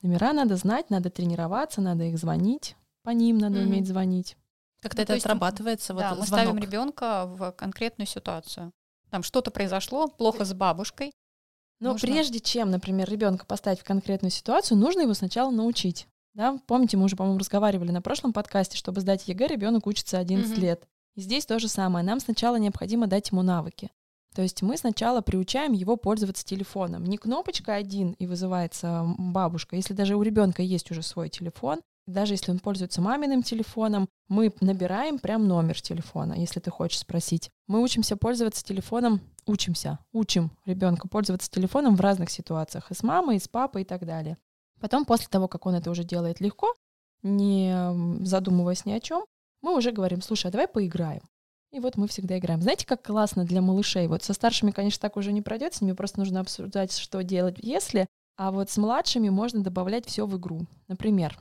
Номера 0.02 0.32
надо 0.32 0.56
знать, 0.56 0.90
надо 0.90 1.10
тренироваться, 1.10 1.80
надо 1.80 2.04
их 2.04 2.18
звонить, 2.18 2.76
по 3.02 3.10
ним 3.10 3.38
надо 3.38 3.60
угу. 3.60 3.68
уметь 3.68 3.86
звонить. 3.86 4.36
Как-то 4.80 4.98
ну, 4.98 5.02
это 5.04 5.14
отрабатывается. 5.14 5.94
Да, 5.94 6.10
вот 6.10 6.20
мы 6.20 6.26
звонок. 6.26 6.44
ставим 6.44 6.62
ребенка 6.62 7.26
в 7.26 7.52
конкретную 7.52 8.06
ситуацию. 8.06 8.72
Там 9.10 9.22
что-то 9.22 9.50
произошло, 9.50 10.08
плохо 10.08 10.44
с 10.44 10.52
бабушкой. 10.52 11.12
Но 11.80 11.92
нужно... 11.92 12.08
прежде 12.08 12.40
чем, 12.40 12.70
например, 12.70 13.08
ребенка 13.08 13.46
поставить 13.46 13.80
в 13.80 13.84
конкретную 13.84 14.30
ситуацию, 14.30 14.78
нужно 14.78 15.02
его 15.02 15.14
сначала 15.14 15.50
научить. 15.50 16.08
Да? 16.36 16.58
Помните, 16.66 16.98
мы 16.98 17.04
уже, 17.04 17.16
по-моему, 17.16 17.38
разговаривали 17.38 17.90
на 17.90 18.02
прошлом 18.02 18.34
подкасте, 18.34 18.76
чтобы 18.76 19.00
сдать 19.00 19.26
ЕГЭ, 19.26 19.46
ребенок 19.46 19.86
учится 19.86 20.18
11 20.18 20.52
mm-hmm. 20.52 20.60
лет. 20.60 20.86
И 21.14 21.22
здесь 21.22 21.46
то 21.46 21.58
же 21.58 21.66
самое. 21.66 22.04
Нам 22.04 22.20
сначала 22.20 22.56
необходимо 22.56 23.06
дать 23.06 23.30
ему 23.30 23.40
навыки. 23.40 23.90
То 24.34 24.42
есть 24.42 24.60
мы 24.60 24.76
сначала 24.76 25.22
приучаем 25.22 25.72
его 25.72 25.96
пользоваться 25.96 26.44
телефоном. 26.44 27.04
Не 27.04 27.16
кнопочка 27.16 27.72
один 27.72 28.12
и 28.12 28.26
вызывается 28.26 29.06
бабушка. 29.16 29.76
Если 29.76 29.94
даже 29.94 30.14
у 30.14 30.20
ребенка 30.20 30.60
есть 30.60 30.90
уже 30.90 31.00
свой 31.00 31.30
телефон, 31.30 31.80
даже 32.06 32.34
если 32.34 32.50
он 32.50 32.58
пользуется 32.58 33.00
маминым 33.00 33.42
телефоном, 33.42 34.06
мы 34.28 34.52
набираем 34.60 35.18
прям 35.18 35.48
номер 35.48 35.80
телефона, 35.80 36.34
если 36.34 36.60
ты 36.60 36.70
хочешь 36.70 36.98
спросить. 36.98 37.50
Мы 37.66 37.82
учимся 37.82 38.14
пользоваться 38.18 38.62
телефоном, 38.62 39.22
учимся, 39.46 40.00
учим 40.12 40.50
ребенка 40.66 41.08
пользоваться 41.08 41.50
телефоном 41.50 41.96
в 41.96 42.00
разных 42.02 42.28
ситуациях, 42.28 42.90
и 42.90 42.94
с 42.94 43.02
мамой, 43.02 43.36
и 43.36 43.40
с 43.40 43.48
папой, 43.48 43.82
и 43.82 43.84
так 43.86 44.04
далее. 44.04 44.36
Потом, 44.80 45.04
после 45.04 45.28
того, 45.28 45.48
как 45.48 45.66
он 45.66 45.74
это 45.74 45.90
уже 45.90 46.04
делает 46.04 46.40
легко, 46.40 46.74
не 47.22 48.24
задумываясь 48.24 48.84
ни 48.84 48.92
о 48.92 49.00
чем, 49.00 49.24
мы 49.62 49.76
уже 49.76 49.90
говорим, 49.90 50.22
слушай, 50.22 50.46
а 50.48 50.50
давай 50.50 50.68
поиграем. 50.68 51.22
И 51.72 51.80
вот 51.80 51.96
мы 51.96 52.08
всегда 52.08 52.38
играем. 52.38 52.62
Знаете, 52.62 52.86
как 52.86 53.02
классно 53.02 53.44
для 53.44 53.60
малышей? 53.60 54.06
Вот 54.06 54.22
со 54.22 54.32
старшими, 54.32 54.70
конечно, 54.70 55.00
так 55.00 55.16
уже 55.16 55.32
не 55.32 55.42
пройдет, 55.42 55.74
с 55.74 55.80
ними 55.80 55.92
просто 55.92 56.20
нужно 56.20 56.40
обсуждать, 56.40 56.96
что 56.96 57.22
делать, 57.22 57.56
если. 57.58 58.06
А 58.36 58.50
вот 58.50 58.70
с 58.70 58.76
младшими 58.76 59.28
можно 59.28 59.62
добавлять 59.62 60.06
все 60.06 60.26
в 60.26 60.36
игру. 60.36 60.60
Например, 60.88 61.36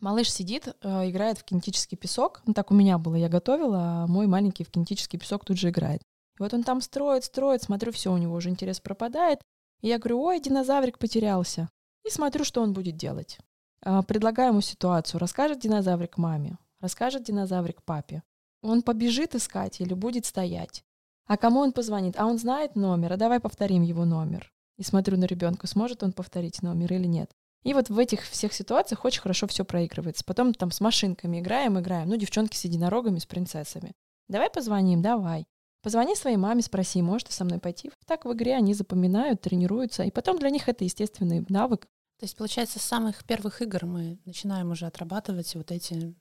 малыш 0.00 0.30
сидит, 0.30 0.68
э, 0.82 1.10
играет 1.10 1.38
в 1.38 1.44
кинетический 1.44 1.96
песок. 1.96 2.42
Ну, 2.46 2.52
так 2.52 2.70
у 2.70 2.74
меня 2.74 2.98
было, 2.98 3.14
я 3.14 3.28
готовила, 3.28 3.78
а 3.78 4.06
мой 4.06 4.26
маленький 4.26 4.64
в 4.64 4.70
кинетический 4.70 5.18
песок 5.18 5.44
тут 5.44 5.56
же 5.56 5.70
играет. 5.70 6.02
И 6.38 6.42
вот 6.42 6.52
он 6.52 6.64
там 6.64 6.80
строит, 6.80 7.24
строит, 7.24 7.62
смотрю, 7.62 7.92
все, 7.92 8.12
у 8.12 8.18
него 8.18 8.34
уже 8.34 8.50
интерес 8.50 8.80
пропадает. 8.80 9.40
И 9.80 9.88
я 9.88 9.98
говорю, 9.98 10.22
ой, 10.22 10.40
динозаврик 10.40 10.98
потерялся. 10.98 11.68
И 12.04 12.10
смотрю, 12.10 12.44
что 12.44 12.62
он 12.62 12.72
будет 12.72 12.96
делать. 12.96 13.38
А, 13.84 14.02
предлагаю 14.02 14.50
ему 14.50 14.60
ситуацию. 14.60 15.20
Расскажет 15.20 15.60
динозаврик 15.60 16.18
маме, 16.18 16.58
расскажет 16.80 17.24
динозаврик 17.24 17.82
папе. 17.82 18.22
Он 18.62 18.82
побежит 18.82 19.34
искать 19.34 19.80
или 19.80 19.94
будет 19.94 20.24
стоять? 20.24 20.84
А 21.26 21.36
кому 21.36 21.60
он 21.60 21.72
позвонит? 21.72 22.18
А 22.18 22.26
он 22.26 22.38
знает 22.38 22.76
номер, 22.76 23.12
а 23.12 23.16
давай 23.16 23.40
повторим 23.40 23.82
его 23.82 24.04
номер. 24.04 24.52
И 24.78 24.82
смотрю 24.82 25.16
на 25.16 25.24
ребенка, 25.24 25.66
сможет 25.66 26.02
он 26.02 26.12
повторить 26.12 26.62
номер 26.62 26.92
или 26.92 27.06
нет. 27.06 27.30
И 27.62 27.74
вот 27.74 27.88
в 27.88 27.98
этих 27.98 28.22
всех 28.22 28.52
ситуациях 28.52 29.04
очень 29.04 29.20
хорошо 29.20 29.46
все 29.46 29.64
проигрывается. 29.64 30.24
Потом 30.24 30.52
там 30.54 30.70
с 30.70 30.80
машинками 30.80 31.40
играем, 31.40 31.78
играем. 31.78 32.08
Ну, 32.08 32.16
девчонки 32.16 32.56
с 32.56 32.64
единорогами, 32.64 33.18
с 33.18 33.26
принцессами. 33.26 33.92
Давай 34.28 34.50
позвоним, 34.50 35.02
давай. 35.02 35.46
Позвони 35.82 36.14
своей 36.14 36.36
маме, 36.36 36.62
спроси, 36.62 37.02
может 37.02 37.28
ты 37.28 37.34
со 37.34 37.44
мной 37.44 37.58
пойти. 37.58 37.90
Так 38.06 38.24
в 38.24 38.32
игре 38.32 38.54
они 38.54 38.72
запоминают, 38.72 39.40
тренируются. 39.40 40.04
И 40.04 40.10
потом 40.10 40.38
для 40.38 40.50
них 40.50 40.68
это 40.68 40.84
естественный 40.84 41.44
навык. 41.48 41.86
То 42.18 42.24
есть, 42.24 42.36
получается, 42.36 42.78
с 42.78 42.82
самых 42.82 43.24
первых 43.24 43.62
игр 43.62 43.84
мы 43.84 44.18
начинаем 44.24 44.70
уже 44.70 44.86
отрабатывать 44.86 45.54
вот 45.56 45.72
эти 45.72 46.14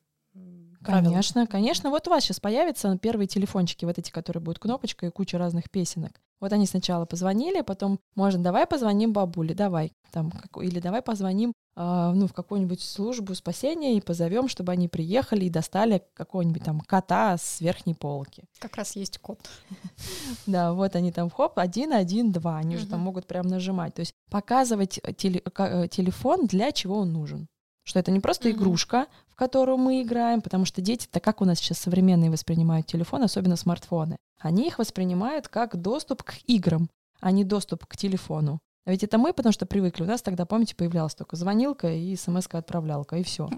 Конечно, 0.84 1.46
конечно. 1.46 1.90
Вот 1.92 2.08
у 2.08 2.10
вас 2.10 2.24
сейчас 2.24 2.40
появятся 2.40 2.98
первые 2.98 3.28
телефончики, 3.28 3.86
вот 3.86 4.00
эти, 4.00 4.10
которые 4.10 4.42
будут 4.42 4.60
кнопочкой 4.60 5.10
и 5.10 5.12
куча 5.12 5.38
разных 5.38 5.70
песенок. 5.70 6.20
Вот 6.42 6.52
они 6.54 6.66
сначала 6.66 7.06
позвонили, 7.06 7.62
потом, 7.62 8.00
можно, 8.16 8.42
давай 8.42 8.66
позвоним 8.66 9.14
бабуле, 9.14 9.54
давай, 9.54 9.94
там, 10.12 10.32
как, 10.32 10.64
или 10.64 10.80
давай 10.80 11.04
позвоним 11.04 11.54
э, 11.76 12.12
ну, 12.16 12.26
в 12.26 12.34
какую-нибудь 12.34 12.82
службу 12.82 13.36
спасения 13.36 13.96
и 13.96 14.02
позовем, 14.02 14.48
чтобы 14.48 14.72
они 14.72 14.88
приехали 14.88 15.46
и 15.46 15.52
достали 15.52 16.04
какого-нибудь 16.16 16.64
там 16.64 16.80
кота 16.82 17.38
с 17.38 17.62
верхней 17.62 17.94
полки. 17.94 18.44
Как 18.60 18.76
раз 18.76 18.96
есть 18.96 19.20
кот. 19.20 19.40
Да, 20.48 20.74
вот 20.74 20.96
они 20.96 21.12
там, 21.12 21.30
хоп, 21.30 21.60
один, 21.60 21.94
один, 21.94 22.32
два, 22.32 22.58
они 22.58 22.78
уже 22.78 22.88
там 22.88 23.02
могут 23.02 23.28
прям 23.28 23.46
нажимать. 23.46 23.94
То 23.94 24.00
есть 24.00 24.16
показывать 24.32 25.00
э, 25.04 25.14
телефон, 25.14 26.48
для 26.48 26.72
чего 26.72 26.98
он 26.98 27.14
нужен. 27.14 27.48
Что 27.84 28.00
это 28.00 28.12
не 28.12 28.20
просто 28.20 28.50
mm-hmm. 28.50 28.54
игрушка, 28.54 29.08
которую 29.42 29.80
мы 29.80 30.04
играем, 30.04 30.40
потому 30.40 30.66
что 30.66 30.82
дети, 30.82 31.08
так 31.10 31.24
как 31.24 31.42
у 31.42 31.46
нас 31.46 31.58
сейчас 31.58 31.80
современные 31.80 32.30
воспринимают 32.30 32.86
телефон, 32.86 33.24
особенно 33.24 33.56
смартфоны, 33.56 34.18
они 34.38 34.68
их 34.68 34.78
воспринимают 34.78 35.48
как 35.48 35.82
доступ 35.82 36.22
к 36.22 36.36
играм, 36.46 36.92
а 37.22 37.32
не 37.32 37.44
доступ 37.44 37.88
к 37.88 37.98
телефону. 37.98 38.60
А 38.86 38.92
ведь 38.92 39.04
это 39.04 39.18
мы, 39.18 39.34
потому 39.34 39.52
что 39.52 39.66
привыкли. 39.66 40.04
У 40.04 40.06
нас 40.06 40.22
тогда, 40.22 40.46
помните, 40.46 40.76
появлялась 40.76 41.16
только 41.16 41.38
звонилка 41.38 41.92
и 41.92 42.16
смс-отправлялка, 42.16 43.18
и 43.18 43.24
все. 43.24 43.50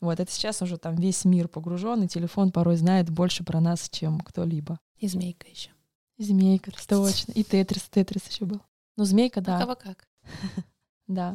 Вот 0.00 0.20
это 0.20 0.30
сейчас 0.30 0.62
уже 0.62 0.78
там 0.78 0.94
весь 0.94 1.24
мир 1.24 1.48
погружен, 1.48 2.04
и 2.04 2.08
телефон 2.08 2.52
порой 2.52 2.76
знает 2.76 3.10
больше 3.10 3.42
про 3.42 3.60
нас, 3.60 3.88
чем 3.90 4.20
кто-либо. 4.20 4.78
И 4.98 5.08
змейка 5.08 5.48
еще. 5.48 5.70
И 6.16 6.22
змейка, 6.22 6.70
точно. 6.86 7.32
И 7.32 7.42
тетрис, 7.42 7.82
тетрис 7.90 8.22
еще 8.28 8.44
был. 8.44 8.60
Ну, 8.96 9.04
змейка, 9.04 9.40
да. 9.40 9.56
А 9.56 9.60
кого 9.62 9.74
как? 9.74 10.06
Да. 11.08 11.34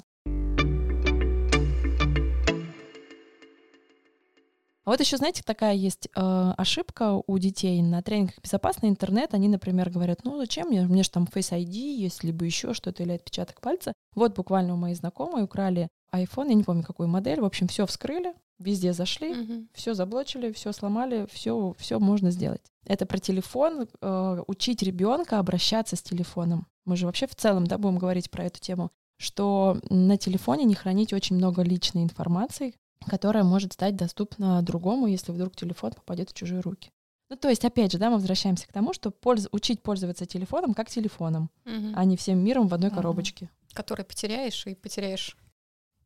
А 4.89 4.91
вот 4.91 5.01
еще, 5.01 5.17
знаете, 5.17 5.43
такая 5.45 5.75
есть 5.75 6.07
э, 6.07 6.53
ошибка 6.57 7.21
у 7.27 7.37
детей 7.37 7.79
на 7.83 8.01
тренингах 8.01 8.41
«Безопасный 8.41 8.89
интернет». 8.89 9.35
Они, 9.35 9.47
например, 9.47 9.91
говорят, 9.91 10.21
ну 10.23 10.35
зачем 10.35 10.69
мне, 10.69 10.81
мне 10.81 11.03
же 11.03 11.11
там 11.11 11.29
Face 11.31 11.55
ID 11.55 11.93
есть, 11.93 12.23
либо 12.23 12.43
еще 12.43 12.73
что-то, 12.73 13.03
или 13.03 13.11
отпечаток 13.11 13.61
пальца. 13.61 13.93
Вот 14.15 14.35
буквально 14.35 14.73
у 14.73 14.77
моей 14.77 14.95
знакомой 14.95 15.43
украли 15.43 15.89
iPhone, 16.11 16.47
я 16.47 16.55
не 16.55 16.63
помню, 16.63 16.83
какую 16.83 17.07
модель. 17.07 17.39
В 17.39 17.45
общем, 17.45 17.67
все 17.67 17.85
вскрыли, 17.85 18.33
везде 18.57 18.91
зашли, 18.91 19.31
mm-hmm. 19.31 19.67
все 19.75 19.93
заблочили, 19.93 20.51
все 20.53 20.71
сломали, 20.71 21.27
все, 21.31 21.75
все 21.77 21.99
можно 21.99 22.31
сделать. 22.31 22.63
Это 22.87 23.05
про 23.05 23.19
телефон, 23.19 23.87
э, 24.01 24.43
учить 24.47 24.81
ребенка 24.81 25.37
обращаться 25.37 25.97
с 25.97 26.01
телефоном. 26.01 26.65
Мы 26.85 26.95
же 26.95 27.05
вообще 27.05 27.27
в 27.27 27.35
целом, 27.35 27.67
да, 27.67 27.77
будем 27.77 27.99
говорить 27.99 28.31
про 28.31 28.45
эту 28.45 28.59
тему 28.59 28.89
что 29.21 29.77
на 29.89 30.17
телефоне 30.17 30.63
не 30.63 30.75
хранить 30.75 31.11
очень 31.11 31.35
много 31.35 31.61
личной 31.61 32.03
информации, 32.03 32.73
которая 33.07 33.43
может 33.43 33.73
стать 33.73 33.95
доступна 33.95 34.61
другому, 34.61 35.07
если 35.07 35.31
вдруг 35.31 35.55
телефон 35.55 35.91
попадет 35.93 36.29
в 36.29 36.33
чужие 36.33 36.61
руки. 36.61 36.91
Ну, 37.29 37.35
то 37.35 37.47
есть, 37.49 37.63
опять 37.63 37.91
же, 37.91 37.99
да, 37.99 38.09
мы 38.09 38.15
возвращаемся 38.15 38.67
к 38.67 38.73
тому, 38.73 38.91
что 38.91 39.11
польз... 39.11 39.47
учить 39.51 39.83
пользоваться 39.83 40.25
телефоном 40.25 40.73
как 40.73 40.89
телефоном, 40.89 41.51
угу. 41.65 41.93
а 41.95 42.03
не 42.05 42.17
всем 42.17 42.39
миром 42.39 42.67
в 42.67 42.73
одной 42.73 42.89
угу. 42.89 42.97
коробочке. 42.97 43.49
Который 43.73 44.03
потеряешь 44.03 44.65
и 44.65 44.73
потеряешь 44.73 45.37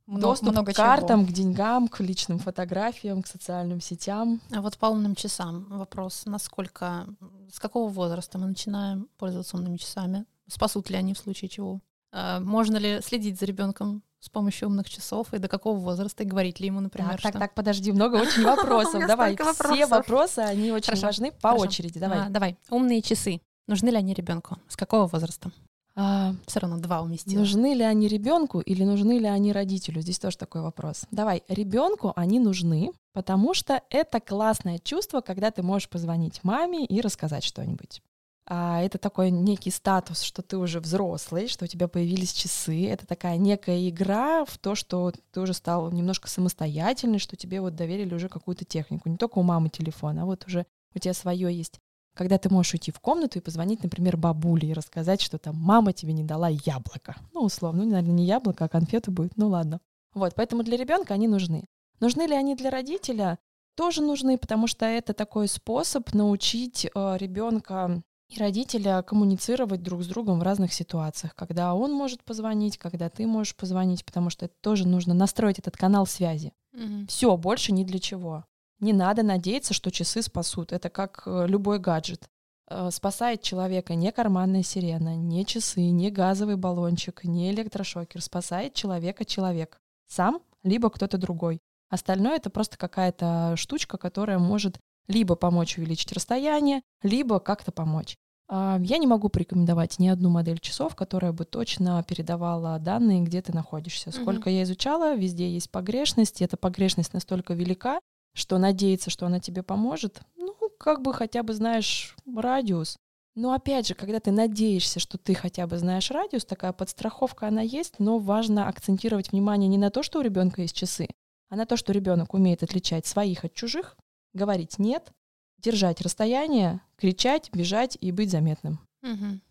доступ 0.06 0.52
много 0.52 0.74
к 0.74 0.76
картам, 0.76 1.22
чего. 1.22 1.32
к 1.32 1.34
деньгам, 1.34 1.88
к 1.88 2.02
личным 2.02 2.40
фотографиям, 2.40 3.24
к 3.24 3.28
социальным 3.28 3.80
сетям. 3.80 4.42
А 4.52 4.62
вот 4.62 4.78
по 4.78 4.88
умным 4.88 5.16
часам 5.16 5.66
вопрос, 5.70 6.24
насколько, 6.26 7.08
с 7.50 7.60
какого 7.60 7.90
возраста 7.90 8.38
мы 8.38 8.48
начинаем 8.48 9.08
пользоваться 9.18 9.56
умными 9.56 9.78
часами? 9.78 10.26
Спасут 10.48 10.90
ли 10.90 10.98
они 10.98 11.14
в 11.14 11.20
случае 11.20 11.48
чего? 11.48 11.80
А, 12.12 12.42
можно 12.42 12.76
ли 12.76 13.00
следить 13.02 13.40
за 13.40 13.46
ребенком 13.46 14.04
с 14.24 14.30
помощью 14.30 14.70
умных 14.70 14.90
часов 14.90 15.34
и 15.34 15.38
до 15.38 15.50
какого 15.50 15.78
возраста, 15.78 16.24
и 16.24 16.26
говорить 16.26 16.62
ли 16.62 16.68
ему, 16.68 16.80
например, 16.80 17.22
Так, 17.22 17.34
так, 17.34 17.34
так, 17.34 17.54
подожди, 17.54 17.92
много 17.92 18.16
очень 18.16 18.44
вопросов. 18.46 19.06
Давай, 19.06 19.36
все 19.36 19.86
вопросы, 19.86 20.40
они 20.40 20.72
очень 20.72 20.98
важны 20.98 21.34
по 21.42 21.50
очереди. 21.50 22.00
Давай. 22.00 22.20
А, 22.20 22.30
давай. 22.30 22.58
Умные 22.70 23.02
часы. 23.02 23.42
Нужны 23.68 23.90
ли 23.90 23.98
они 23.98 24.14
ребенку? 24.14 24.58
С 24.70 24.78
какого 24.78 25.08
возраста? 25.08 25.52
А, 25.96 26.34
Все 26.48 26.62
равно 26.62 26.78
два 26.78 27.02
уместила. 27.02 27.40
Нужны 27.40 27.74
ли 27.74 27.84
они 27.84 28.08
ребенку 28.08 28.62
или 28.62 28.86
нужны 28.86 29.20
ли 29.20 29.28
они 29.28 29.52
родителю? 29.52 30.02
Здесь 30.02 30.20
тоже 30.20 30.38
такой 30.38 30.62
вопрос. 30.62 31.04
Давай, 31.12 31.44
ребенку 31.50 32.14
они 32.16 32.40
нужны, 32.40 32.94
потому 33.12 33.54
что 33.54 33.82
это 33.90 34.22
классное 34.22 34.80
чувство, 34.80 35.20
когда 35.20 35.52
ты 35.52 35.64
можешь 35.64 35.90
позвонить 35.90 36.46
маме 36.46 36.86
и 36.86 37.02
рассказать 37.02 37.44
что-нибудь 37.44 38.02
а 38.46 38.82
это 38.82 38.98
такой 38.98 39.32
некий 39.32 39.72
статус, 39.72 40.22
что 40.22 40.42
ты 40.42 40.58
уже 40.58 40.82
взрослый, 40.82 41.48
что 41.48 41.64
у 41.64 41.68
тебя 41.68 41.88
появились 41.88 42.34
часы. 42.34 42.88
Это 42.88 43.08
такая 43.08 43.38
некая 43.38 43.88
игра 43.88 44.44
в 44.44 44.58
то, 44.58 44.76
что 44.76 45.14
ты 45.32 45.40
уже 45.40 45.54
стал 45.54 45.92
немножко 45.92 46.28
самостоятельный, 46.28 47.20
что 47.20 47.38
тебе 47.38 47.62
вот 47.62 47.76
доверили 47.76 48.14
уже 48.14 48.28
какую-то 48.28 48.66
технику. 48.66 49.08
Не 49.08 49.18
только 49.18 49.40
у 49.40 49.44
мамы 49.44 49.70
телефон, 49.70 50.20
а 50.20 50.26
вот 50.26 50.46
уже 50.46 50.66
у 50.94 51.00
тебя 51.00 51.14
свое 51.14 51.56
есть. 51.56 51.80
Когда 52.16 52.38
ты 52.38 52.50
можешь 52.50 52.74
уйти 52.74 52.92
в 52.92 53.00
комнату 53.00 53.40
и 53.40 53.42
позвонить, 53.42 53.82
например, 53.82 54.18
бабуле 54.18 54.70
и 54.70 54.74
рассказать, 54.74 55.22
что 55.22 55.40
там 55.40 55.56
мама 55.56 55.94
тебе 55.94 56.14
не 56.14 56.24
дала 56.24 56.50
яблоко. 56.50 57.16
Ну, 57.34 57.42
условно, 57.42 57.84
ну, 57.84 57.92
наверное, 57.92 58.14
не 58.14 58.26
яблоко, 58.26 58.66
а 58.66 58.70
конфету 58.70 59.12
будет. 59.12 59.36
Ну, 59.38 59.48
ладно. 59.48 59.80
Вот, 60.14 60.36
поэтому 60.36 60.64
для 60.64 60.78
ребенка 60.78 61.14
они 61.14 61.28
нужны. 61.28 61.66
Нужны 62.00 62.28
ли 62.28 62.36
они 62.36 62.56
для 62.56 62.70
родителя? 62.70 63.40
Тоже 63.76 64.04
нужны, 64.04 64.38
потому 64.38 64.68
что 64.68 64.86
это 64.86 65.14
такой 65.14 65.48
способ 65.48 66.14
научить 66.14 66.86
э, 66.86 67.18
ребенка 67.18 68.04
и 68.36 68.40
родителя 68.40 69.02
коммуницировать 69.02 69.82
друг 69.82 70.04
с 70.04 70.08
другом 70.08 70.40
в 70.40 70.44
разных 70.44 70.74
ситуациях, 70.74 71.36
когда 71.36 71.74
он 71.74 71.94
может 71.94 72.24
позвонить, 72.24 72.78
когда 72.78 73.10
ты 73.10 73.28
можешь 73.28 73.56
позвонить, 73.56 74.06
потому 74.06 74.30
что 74.30 74.46
это 74.46 74.56
тоже 74.62 74.88
нужно 74.88 75.14
настроить 75.14 75.60
этот 75.60 75.78
канал 75.78 76.06
связи. 76.06 76.54
Угу. 76.74 77.08
Все, 77.08 77.36
больше 77.38 77.72
ни 77.72 77.84
для 77.84 78.00
чего. 78.00 78.46
Не 78.80 78.94
надо 78.94 79.24
надеяться, 79.24 79.74
что 79.74 79.92
часы 79.92 80.22
спасут. 80.22 80.72
Это 80.72 80.90
как 80.90 81.24
э, 81.26 81.46
любой 81.48 81.80
гаджет. 81.80 82.28
Э, 82.68 82.90
спасает 82.92 83.42
человека 83.42 83.96
не 83.96 84.12
карманная 84.12 84.64
сирена, 84.64 85.16
не 85.16 85.46
часы, 85.46 85.90
не 85.90 86.10
газовый 86.10 86.58
баллончик, 86.58 87.24
не 87.24 87.52
электрошокер. 87.52 88.22
Спасает 88.22 88.74
человека 88.74 89.26
человек. 89.26 89.80
Сам, 90.08 90.42
либо 90.64 90.90
кто-то 90.90 91.18
другой. 91.18 91.62
Остальное 91.90 92.38
это 92.38 92.50
просто 92.50 92.78
какая-то 92.78 93.54
штучка, 93.56 93.98
которая 93.98 94.40
может 94.40 94.80
либо 95.08 95.36
помочь 95.36 95.78
увеличить 95.78 96.12
расстояние, 96.12 96.82
либо 97.02 97.40
как-то 97.40 97.72
помочь. 97.72 98.16
А, 98.48 98.80
я 98.82 98.98
не 98.98 99.08
могу 99.08 99.30
порекомендовать 99.30 100.00
ни 100.00 100.08
одну 100.08 100.30
модель 100.30 100.60
часов, 100.60 100.96
которая 100.96 101.32
бы 101.32 101.46
точно 101.46 102.04
передавала 102.04 102.78
данные, 102.80 103.22
где 103.22 103.42
ты 103.42 103.54
находишься. 103.54 104.12
Сколько 104.12 104.50
mm-hmm. 104.50 104.58
я 104.58 104.64
изучала, 104.64 105.16
везде 105.16 105.50
есть 105.50 105.72
погрешность, 105.72 106.42
и 106.42 106.46
эта 106.46 106.58
погрешность 106.58 107.14
настолько 107.14 107.54
велика, 107.54 108.00
что 108.36 108.58
надеяться, 108.58 109.10
что 109.10 109.26
она 109.26 109.40
тебе 109.40 109.64
поможет, 109.64 110.22
ну, 110.36 110.56
как 110.78 111.02
бы 111.02 111.14
хотя 111.14 111.44
бы 111.44 111.54
знаешь 111.54 112.16
радиус. 112.36 112.98
Но 113.36 113.54
опять 113.54 113.88
же, 113.88 113.96
когда 113.96 114.20
ты 114.20 114.32
надеешься, 114.32 115.00
что 115.00 115.18
ты 115.18 115.34
хотя 115.34 115.66
бы 115.66 115.78
знаешь 115.80 116.12
радиус, 116.12 116.46
такая 116.46 116.74
подстраховка 116.74 117.48
она 117.48 117.62
есть, 117.62 117.96
но 117.98 118.20
важно 118.20 118.68
акцентировать 118.68 119.32
внимание 119.32 119.68
не 119.68 119.78
на 119.78 119.90
то, 119.90 120.04
что 120.04 120.20
у 120.20 120.22
ребенка 120.22 120.62
есть 120.62 120.76
часы, 120.76 121.08
а 121.50 121.56
на 121.56 121.66
то, 121.66 121.76
что 121.76 121.94
ребенок 121.94 122.34
умеет 122.34 122.62
отличать 122.62 123.08
своих 123.08 123.44
от 123.44 123.54
чужих, 123.54 123.98
говорить 124.34 124.80
нет, 124.80 125.12
держать 125.58 126.02
расстояние, 126.02 126.82
кричать, 126.98 127.50
бежать 127.54 127.98
и 128.00 128.12
быть 128.12 128.32
заметным. 128.32 128.80
Мгм. 129.02 129.42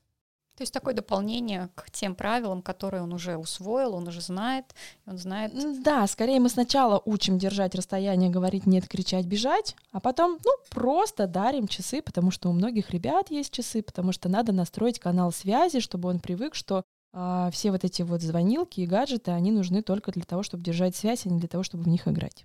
То 0.57 0.63
есть 0.63 0.73
такое 0.75 0.93
дополнение 0.93 1.71
к 1.75 1.91
тем 1.91 2.15
правилам, 2.15 2.61
которые 2.61 3.03
он 3.03 3.13
уже 3.15 3.37
усвоил, 3.37 3.95
он 3.95 4.07
уже 4.07 4.21
знает, 4.21 4.75
он 5.07 5.17
знает. 5.17 5.53
Да, 5.83 6.07
скорее 6.07 6.41
мы 6.41 6.51
сначала 6.51 7.01
учим 7.07 7.39
держать 7.39 7.75
расстояние, 7.75 8.29
говорить 8.29 8.67
нет, 8.67 8.87
кричать, 8.87 9.25
бежать, 9.25 9.75
а 9.93 10.01
потом, 10.01 10.39
ну, 10.45 10.53
просто 10.69 11.27
дарим 11.27 11.69
часы, 11.69 12.03
потому 12.03 12.31
что 12.31 12.51
у 12.51 12.53
многих 12.53 12.91
ребят 12.91 13.31
есть 13.31 13.51
часы, 13.51 13.83
потому 13.83 14.13
что 14.13 14.29
надо 14.29 14.53
настроить 14.53 14.99
канал 14.99 15.33
связи, 15.33 15.81
чтобы 15.81 16.11
он 16.11 16.21
привык, 16.21 16.55
что 16.55 16.85
а, 17.15 17.51
все 17.51 17.71
вот 17.71 17.85
эти 17.85 18.03
вот 18.03 18.21
звонилки 18.21 18.81
и 18.81 18.87
гаджеты, 18.87 19.31
они 19.31 19.53
нужны 19.53 19.83
только 19.83 20.13
для 20.13 20.25
того, 20.25 20.43
чтобы 20.43 20.63
держать 20.63 20.95
связь, 20.95 21.25
а 21.25 21.31
не 21.31 21.39
для 21.39 21.49
того, 21.49 21.63
чтобы 21.63 21.85
в 21.85 21.89
них 21.89 22.07
играть. 22.07 22.45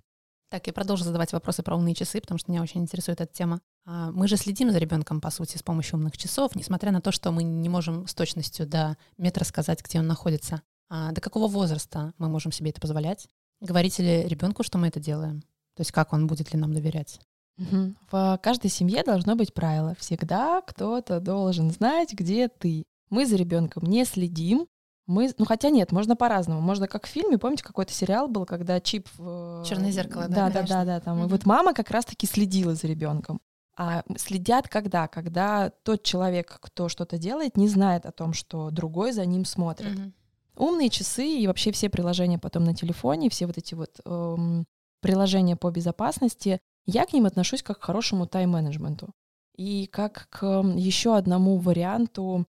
Так, 0.50 0.66
я 0.66 0.72
продолжу 0.72 1.04
задавать 1.04 1.32
вопросы 1.32 1.62
про 1.62 1.76
умные 1.76 1.94
часы, 1.94 2.20
потому 2.22 2.38
что 2.38 2.50
меня 2.50 2.62
очень 2.62 2.80
интересует 2.80 3.20
эта 3.20 3.30
тема. 3.32 3.60
А, 3.84 4.10
Мы 4.12 4.28
же 4.28 4.36
следим 4.38 4.70
за 4.70 4.78
ребенком, 4.78 5.20
по 5.20 5.30
сути, 5.30 5.58
с 5.58 5.62
помощью 5.62 5.96
умных 5.98 6.16
часов, 6.16 6.54
несмотря 6.56 6.90
на 6.90 7.02
то, 7.02 7.12
что 7.12 7.32
мы 7.32 7.42
не 7.42 7.68
можем 7.68 8.06
с 8.06 8.14
точностью 8.14 8.66
до 8.66 8.96
метра 9.18 9.44
сказать, 9.44 9.82
где 9.84 9.98
он 9.98 10.06
находится. 10.06 10.62
А 10.88 11.12
до 11.12 11.20
какого 11.20 11.48
возраста 11.48 12.14
мы 12.16 12.28
можем 12.30 12.50
себе 12.50 12.70
это 12.70 12.80
позволять? 12.80 13.28
Говорите 13.60 14.02
ли 14.02 14.28
ребенку, 14.28 14.62
что 14.62 14.78
мы 14.78 14.88
это 14.88 15.00
делаем? 15.00 15.42
То 15.74 15.82
есть 15.82 15.92
как 15.92 16.14
он 16.14 16.26
будет 16.26 16.52
ли 16.52 16.58
нам 16.58 16.72
доверять? 16.72 17.20
В 18.10 18.40
каждой 18.42 18.70
семье 18.70 19.02
должно 19.02 19.34
быть 19.36 19.52
правило. 19.52 19.94
Всегда 19.98 20.62
кто-то 20.62 21.20
должен 21.20 21.70
знать, 21.70 22.14
где 22.14 22.48
ты. 22.48 22.84
Мы 23.10 23.26
за 23.26 23.36
ребенком 23.36 23.82
не 23.84 24.04
следим. 24.04 24.66
Мы, 25.08 25.30
ну 25.38 25.46
хотя 25.46 25.70
нет, 25.70 25.90
можно 25.90 26.16
по-разному. 26.16 26.60
Можно 26.60 26.86
как 26.86 27.06
в 27.06 27.08
фильме, 27.08 27.38
помните, 27.38 27.64
какой-то 27.64 27.92
сериал 27.94 28.28
был, 28.28 28.44
когда 28.44 28.78
чип 28.78 29.08
в... 29.16 29.64
«Черное 29.66 29.90
зеркало», 29.90 30.28
да, 30.28 30.34
Да, 30.34 30.46
да, 30.48 30.52
конечно. 30.52 30.76
да, 30.76 30.84
да. 30.84 31.00
Там. 31.00 31.16
И 31.16 31.20
Мгм. 31.22 31.28
вот 31.30 31.46
мама 31.46 31.72
как 31.72 31.90
раз-таки 31.90 32.26
следила 32.26 32.74
за 32.74 32.86
ребенком. 32.86 33.40
А 33.74 34.02
следят 34.16 34.68
когда? 34.68 35.08
Когда 35.08 35.70
тот 35.82 36.02
человек, 36.02 36.58
кто 36.60 36.88
что-то 36.90 37.16
делает, 37.16 37.56
не 37.56 37.68
знает 37.68 38.04
о 38.04 38.12
том, 38.12 38.34
что 38.34 38.70
другой 38.70 39.12
за 39.12 39.24
ним 39.24 39.46
смотрит. 39.46 39.98
Мгм. 39.98 40.12
Умные 40.56 40.90
часы 40.90 41.26
и 41.26 41.46
вообще 41.46 41.72
все 41.72 41.88
приложения 41.88 42.38
потом 42.38 42.64
на 42.64 42.74
телефоне, 42.74 43.30
все 43.30 43.46
вот 43.46 43.56
эти 43.56 43.74
вот 43.74 44.00
эм, 44.04 44.66
приложения 45.00 45.56
по 45.56 45.70
безопасности, 45.70 46.60
я 46.84 47.06
к 47.06 47.14
ним 47.14 47.24
отношусь 47.24 47.62
как 47.62 47.78
к 47.78 47.84
хорошему 47.84 48.26
тайм-менеджменту. 48.26 49.10
И 49.56 49.86
как 49.86 50.28
к 50.30 50.44
еще 50.74 51.16
одному 51.16 51.56
варианту 51.58 52.44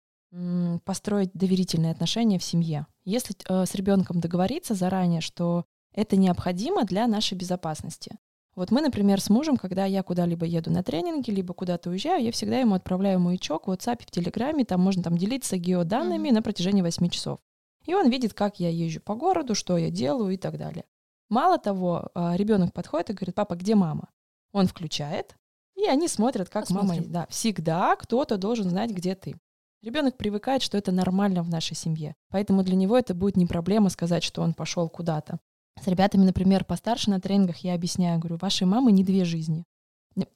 построить 0.84 1.32
доверительные 1.32 1.92
отношения 1.92 2.38
в 2.38 2.44
семье. 2.44 2.86
Если 3.04 3.34
э, 3.48 3.64
с 3.64 3.74
ребенком 3.74 4.20
договориться 4.20 4.74
заранее, 4.74 5.20
что 5.20 5.64
это 5.94 6.16
необходимо 6.16 6.84
для 6.84 7.06
нашей 7.06 7.34
безопасности. 7.36 8.18
Вот 8.54 8.70
мы, 8.70 8.80
например, 8.82 9.20
с 9.20 9.30
мужем, 9.30 9.56
когда 9.56 9.84
я 9.84 10.02
куда-либо 10.02 10.44
еду 10.44 10.70
на 10.70 10.82
тренинги, 10.82 11.30
либо 11.30 11.54
куда-то 11.54 11.90
уезжаю, 11.90 12.22
я 12.24 12.32
всегда 12.32 12.58
ему 12.58 12.74
отправляю 12.74 13.20
маячок 13.20 13.66
в 13.66 13.70
WhatsApp, 13.70 14.02
в 14.04 14.10
Телеграме, 14.10 14.64
там 14.64 14.80
можно 14.80 15.02
там 15.02 15.16
делиться 15.16 15.56
геоданными 15.56 16.26
Мгм. 16.28 16.34
на 16.34 16.42
протяжении 16.42 16.82
8 16.82 17.08
часов. 17.08 17.38
И 17.86 17.94
он 17.94 18.10
видит, 18.10 18.34
как 18.34 18.60
я 18.60 18.68
езжу 18.68 19.00
по 19.00 19.14
городу, 19.14 19.54
что 19.54 19.78
я 19.78 19.90
делаю 19.90 20.34
и 20.34 20.36
так 20.36 20.58
далее. 20.58 20.84
Мало 21.30 21.58
того, 21.58 22.10
ребенок 22.14 22.72
подходит 22.72 23.10
и 23.10 23.12
говорит, 23.14 23.34
папа, 23.34 23.54
где 23.54 23.74
мама? 23.74 24.08
Он 24.52 24.66
включает, 24.66 25.36
и 25.76 25.86
они 25.86 26.08
смотрят, 26.08 26.48
как 26.48 26.68
мама... 26.70 26.88
Посмотрим. 26.88 27.12
Да, 27.12 27.26
всегда 27.30 27.96
кто-то 27.96 28.36
должен 28.36 28.68
знать, 28.68 28.90
где 28.90 29.14
ты. 29.14 29.36
Ребенок 29.82 30.16
привыкает, 30.16 30.62
что 30.62 30.76
это 30.76 30.90
нормально 30.90 31.42
в 31.42 31.48
нашей 31.48 31.76
семье. 31.76 32.16
Поэтому 32.30 32.64
для 32.64 32.74
него 32.74 32.98
это 32.98 33.14
будет 33.14 33.36
не 33.36 33.46
проблема 33.46 33.90
сказать, 33.90 34.24
что 34.24 34.42
он 34.42 34.54
пошел 34.54 34.88
куда-то. 34.88 35.38
С 35.80 35.86
ребятами, 35.86 36.24
например, 36.24 36.64
постарше 36.64 37.10
на 37.10 37.20
тренингах 37.20 37.58
я 37.58 37.74
объясняю, 37.74 38.18
говорю, 38.18 38.38
вашей 38.40 38.66
мамы 38.66 38.90
не 38.90 39.04
две 39.04 39.24
жизни. 39.24 39.64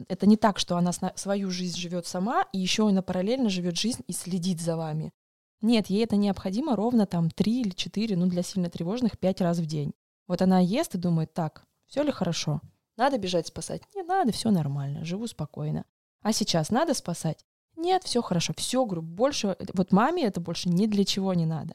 Это 0.07 0.27
не 0.27 0.37
так, 0.37 0.61
что 0.61 0.77
она 0.77 0.93
свою 0.93 1.51
жизнь 1.51 1.77
живет 1.77 2.07
сама, 2.07 2.45
и 2.53 2.59
еще 2.59 2.89
она 2.89 3.03
параллельно 3.03 3.49
живет 3.49 3.77
жизнь 3.77 4.05
и 4.07 4.13
следит 4.13 4.61
за 4.61 4.77
вами. 4.77 5.13
Нет, 5.61 5.89
ей 5.89 6.05
это 6.05 6.15
необходимо 6.17 6.77
ровно 6.77 7.07
там 7.07 7.31
три 7.31 7.63
или 7.63 7.71
четыре, 7.71 8.17
ну 8.17 8.27
для 8.27 8.43
сильно 8.43 8.71
тревожных, 8.71 9.19
пять 9.19 9.41
раз 9.41 9.59
в 9.59 9.67
день. 9.67 9.93
Вот 10.29 10.41
она 10.41 10.61
ест 10.61 10.95
и 10.95 10.99
думает, 10.99 11.35
так, 11.35 11.65
все 11.87 12.03
ли 12.03 12.13
хорошо? 12.13 12.61
Надо 12.97 13.19
бежать 13.19 13.49
спасать? 13.49 13.83
Не 13.95 14.03
надо, 14.03 14.31
все 14.31 14.51
нормально, 14.51 15.05
живу 15.05 15.27
спокойно. 15.27 15.85
А 16.23 16.33
сейчас 16.33 16.71
надо 16.71 16.95
спасать? 16.95 17.45
Нет, 17.83 18.05
все 18.05 18.23
хорошо, 18.23 18.53
все, 18.57 18.85
говорю, 18.85 19.03
больше, 19.03 19.57
вот 19.75 19.93
маме 19.93 20.25
это 20.25 20.41
больше 20.41 20.69
ни 20.69 20.87
для 20.87 21.05
чего 21.05 21.35
не 21.35 21.47
надо. 21.47 21.75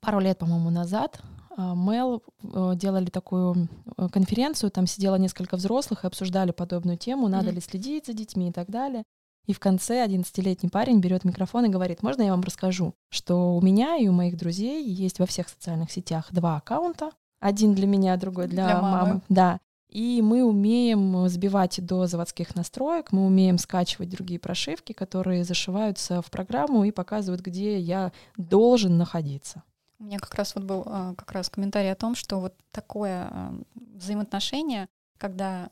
Пару 0.00 0.20
лет, 0.20 0.38
по-моему, 0.38 0.70
назад 0.70 1.20
а, 1.56 1.74
Мел 1.74 2.22
э, 2.42 2.72
делали 2.76 3.06
такую 3.06 3.68
э, 3.96 4.08
конференцию, 4.08 4.70
там 4.70 4.86
сидело 4.86 5.16
несколько 5.16 5.56
взрослых 5.56 6.04
и 6.04 6.06
обсуждали 6.06 6.52
подобную 6.52 6.96
тему, 6.96 7.28
надо 7.28 7.46
Мгм. 7.46 7.54
ли 7.56 7.60
следить 7.60 8.06
за 8.06 8.12
детьми 8.12 8.48
и 8.48 8.52
так 8.52 8.70
далее. 8.70 9.02
И 9.46 9.52
в 9.52 9.58
конце 9.58 10.04
11-летний 10.06 10.68
парень 10.68 11.00
берет 11.00 11.24
микрофон 11.24 11.64
и 11.64 11.68
говорит, 11.68 12.02
можно 12.02 12.22
я 12.22 12.30
вам 12.30 12.42
расскажу, 12.42 12.94
что 13.10 13.56
у 13.56 13.60
меня 13.60 13.96
и 13.96 14.06
у 14.06 14.12
моих 14.12 14.36
друзей 14.36 14.84
есть 14.84 15.18
во 15.18 15.26
всех 15.26 15.48
социальных 15.48 15.90
сетях 15.90 16.28
два 16.30 16.56
аккаунта, 16.56 17.10
один 17.40 17.74
для 17.74 17.86
меня, 17.86 18.16
другой 18.16 18.46
для, 18.48 18.64
Для 18.66 18.80
мамы. 18.80 19.06
мамы. 19.08 19.20
Да. 19.28 19.60
И 19.90 20.22
мы 20.22 20.44
умеем 20.44 21.28
сбивать 21.28 21.84
до 21.84 22.06
заводских 22.06 22.54
настроек, 22.54 23.10
мы 23.10 23.26
умеем 23.26 23.58
скачивать 23.58 24.08
другие 24.08 24.38
прошивки, 24.38 24.92
которые 24.92 25.42
зашиваются 25.42 26.22
в 26.22 26.30
программу 26.30 26.84
и 26.84 26.92
показывают, 26.92 27.42
где 27.42 27.76
я 27.78 28.12
должен 28.36 28.96
находиться. 28.96 29.64
У 29.98 30.04
меня 30.04 30.18
как 30.18 30.34
раз 30.36 30.54
вот 30.54 30.64
был 30.64 30.84
а, 30.86 31.14
как 31.14 31.32
раз 31.32 31.50
комментарий 31.50 31.90
о 31.90 31.96
том, 31.96 32.14
что 32.14 32.38
вот 32.38 32.54
такое 32.70 33.28
а, 33.30 33.54
взаимоотношение, 33.74 34.88
когда 35.18 35.68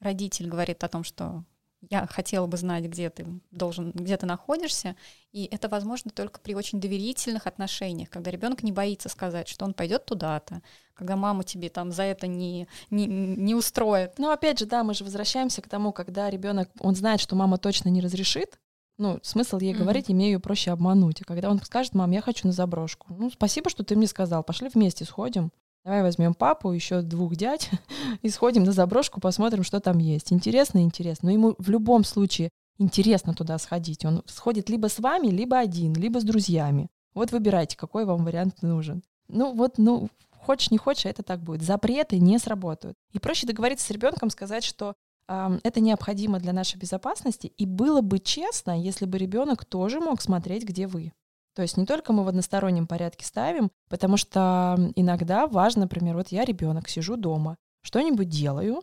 родитель 0.00 0.48
говорит 0.48 0.82
о 0.82 0.88
том, 0.88 1.04
что 1.04 1.44
я 1.90 2.06
хотела 2.06 2.46
бы 2.46 2.56
знать, 2.56 2.84
где 2.84 3.10
ты 3.10 3.26
должен, 3.50 3.90
где 3.92 4.16
ты 4.16 4.26
находишься, 4.26 4.96
и 5.32 5.48
это 5.50 5.68
возможно 5.68 6.10
только 6.10 6.40
при 6.40 6.54
очень 6.54 6.80
доверительных 6.80 7.46
отношениях, 7.46 8.10
когда 8.10 8.30
ребенок 8.30 8.62
не 8.62 8.72
боится 8.72 9.08
сказать, 9.08 9.48
что 9.48 9.64
он 9.64 9.74
пойдет 9.74 10.04
туда-то, 10.06 10.62
когда 10.94 11.16
мама 11.16 11.44
тебе 11.44 11.68
там 11.68 11.90
за 11.90 12.04
это 12.04 12.26
не, 12.26 12.68
не, 12.90 13.06
не 13.06 13.54
устроит. 13.54 14.18
Но 14.18 14.30
опять 14.30 14.58
же, 14.58 14.66
да, 14.66 14.84
мы 14.84 14.94
же 14.94 15.04
возвращаемся 15.04 15.62
к 15.62 15.68
тому, 15.68 15.92
когда 15.92 16.30
ребенок, 16.30 16.70
он 16.80 16.94
знает, 16.94 17.20
что 17.20 17.36
мама 17.36 17.58
точно 17.58 17.88
не 17.88 18.00
разрешит, 18.00 18.58
ну, 18.96 19.18
смысл 19.22 19.58
ей 19.58 19.72
Мгм. 19.74 19.82
говорить, 19.82 20.08
и 20.08 20.14
мне 20.14 20.30
ее 20.30 20.38
проще 20.38 20.70
обмануть. 20.70 21.20
И 21.20 21.24
когда 21.24 21.50
он 21.50 21.60
скажет, 21.60 21.94
мам, 21.94 22.12
я 22.12 22.20
хочу 22.20 22.46
на 22.46 22.52
заброшку. 22.52 23.12
Ну, 23.18 23.28
спасибо, 23.30 23.68
что 23.68 23.82
ты 23.82 23.96
мне 23.96 24.06
сказал. 24.06 24.44
Пошли 24.44 24.68
вместе 24.72 25.04
сходим. 25.04 25.50
Давай 25.84 26.02
возьмем 26.02 26.32
папу, 26.32 26.72
еще 26.72 27.02
двух 27.02 27.36
дядь, 27.36 27.70
и 28.22 28.30
сходим 28.30 28.64
на 28.64 28.72
заброшку, 28.72 29.20
посмотрим, 29.20 29.62
что 29.62 29.80
там 29.80 29.98
есть. 29.98 30.32
Интересно, 30.32 30.82
интересно. 30.82 31.26
Но 31.28 31.32
ему 31.32 31.54
в 31.58 31.68
любом 31.68 32.04
случае 32.04 32.48
интересно 32.78 33.34
туда 33.34 33.58
сходить. 33.58 34.04
Он 34.04 34.22
сходит 34.26 34.70
либо 34.70 34.88
с 34.88 34.98
вами, 34.98 35.28
либо 35.28 35.58
один, 35.58 35.92
либо 35.92 36.20
с 36.20 36.24
друзьями. 36.24 36.88
Вот 37.14 37.32
выбирайте, 37.32 37.76
какой 37.76 38.06
вам 38.06 38.24
вариант 38.24 38.62
нужен. 38.62 39.02
Ну 39.28 39.54
вот, 39.54 39.78
ну, 39.78 40.08
хочешь 40.30 40.70
не 40.70 40.78
хочешь, 40.78 41.06
это 41.06 41.22
так 41.22 41.40
будет. 41.40 41.62
Запреты 41.62 42.18
не 42.18 42.38
сработают. 42.38 42.96
И 43.12 43.18
проще 43.18 43.46
договориться 43.46 43.86
с 43.86 43.90
ребенком, 43.90 44.30
сказать, 44.30 44.64
что 44.64 44.94
ам, 45.28 45.60
это 45.62 45.80
необходимо 45.80 46.40
для 46.40 46.52
нашей 46.52 46.78
безопасности, 46.78 47.46
и 47.46 47.66
было 47.66 48.00
бы 48.00 48.18
честно, 48.18 48.80
если 48.80 49.06
бы 49.06 49.18
ребенок 49.18 49.64
тоже 49.64 50.00
мог 50.00 50.20
смотреть, 50.20 50.64
где 50.64 50.86
вы. 50.86 51.12
То 51.54 51.62
есть 51.62 51.76
не 51.76 51.86
только 51.86 52.12
мы 52.12 52.24
в 52.24 52.28
одностороннем 52.28 52.86
порядке 52.86 53.24
ставим, 53.24 53.70
потому 53.88 54.16
что 54.16 54.76
иногда 54.96 55.46
важно, 55.46 55.82
например, 55.82 56.16
вот 56.16 56.28
я 56.28 56.44
ребенок, 56.44 56.88
сижу 56.88 57.16
дома, 57.16 57.56
что-нибудь 57.82 58.28
делаю, 58.28 58.82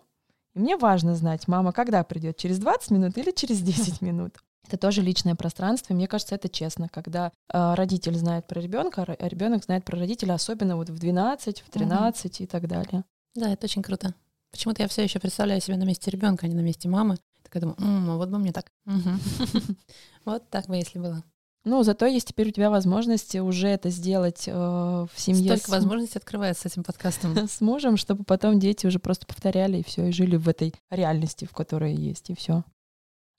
и 0.53 0.59
мне 0.59 0.77
важно 0.77 1.15
знать, 1.15 1.47
мама 1.47 1.73
когда 1.73 2.03
придет, 2.03 2.37
через 2.37 2.59
20 2.59 2.91
минут 2.91 3.17
или 3.17 3.31
через 3.31 3.61
10 3.61 4.01
минут. 4.01 4.37
Это 4.67 4.77
тоже 4.77 5.01
личное 5.01 5.35
пространство, 5.35 5.91
и 5.91 5.95
мне 5.95 6.07
кажется, 6.07 6.35
это 6.35 6.47
честно, 6.47 6.87
когда 6.87 7.31
э, 7.51 7.73
родитель 7.73 8.15
знает 8.15 8.47
про 8.47 8.61
ребенка, 8.61 9.03
а 9.03 9.27
ребенок 9.27 9.65
знает 9.65 9.83
про 9.83 9.97
родителя, 9.97 10.33
особенно 10.33 10.77
вот 10.77 10.89
в 10.89 10.97
12, 10.97 11.61
в 11.61 11.69
13 11.69 12.41
и 12.41 12.45
так 12.45 12.67
далее. 12.67 13.03
Да, 13.35 13.51
это 13.51 13.65
очень 13.65 13.81
круто. 13.81 14.13
Почему-то 14.51 14.83
я 14.83 14.87
все 14.87 15.03
еще 15.03 15.19
представляю 15.19 15.61
себя 15.61 15.77
на 15.77 15.83
месте 15.83 16.11
ребенка, 16.11 16.45
а 16.45 16.49
не 16.49 16.55
на 16.55 16.61
месте 16.61 16.87
мамы. 16.87 17.17
Такая 17.43 17.61
думаю, 17.61 17.77
«М, 17.81 18.09
а 18.11 18.17
вот 18.17 18.29
бы 18.29 18.37
мне 18.37 18.53
так. 18.53 18.71
Вот 20.25 20.49
так 20.49 20.67
бы, 20.67 20.75
если 20.75 20.99
было. 20.99 21.23
Ну, 21.63 21.83
зато 21.83 22.07
есть 22.07 22.27
теперь 22.29 22.49
у 22.49 22.51
тебя 22.51 22.71
возможность 22.71 23.35
уже 23.35 23.67
это 23.67 23.89
сделать 23.89 24.45
э, 24.47 24.51
в 24.51 25.11
семье 25.15 25.57
Столько 25.57 25.67
с, 25.67 25.69
возможностей 25.69 26.17
открывается 26.17 26.63
с 26.63 26.71
этим 26.71 26.83
подкастом. 26.83 27.37
с 27.47 27.61
мужем, 27.61 27.97
чтобы 27.97 28.23
потом 28.23 28.59
дети 28.59 28.87
уже 28.87 28.97
просто 28.97 29.27
повторяли 29.27 29.77
и 29.77 29.83
все, 29.83 30.07
и 30.07 30.11
жили 30.11 30.37
в 30.37 30.49
этой 30.49 30.73
реальности, 30.89 31.45
в 31.45 31.53
которой 31.53 31.93
есть, 31.93 32.31
и 32.31 32.35
все. 32.35 32.63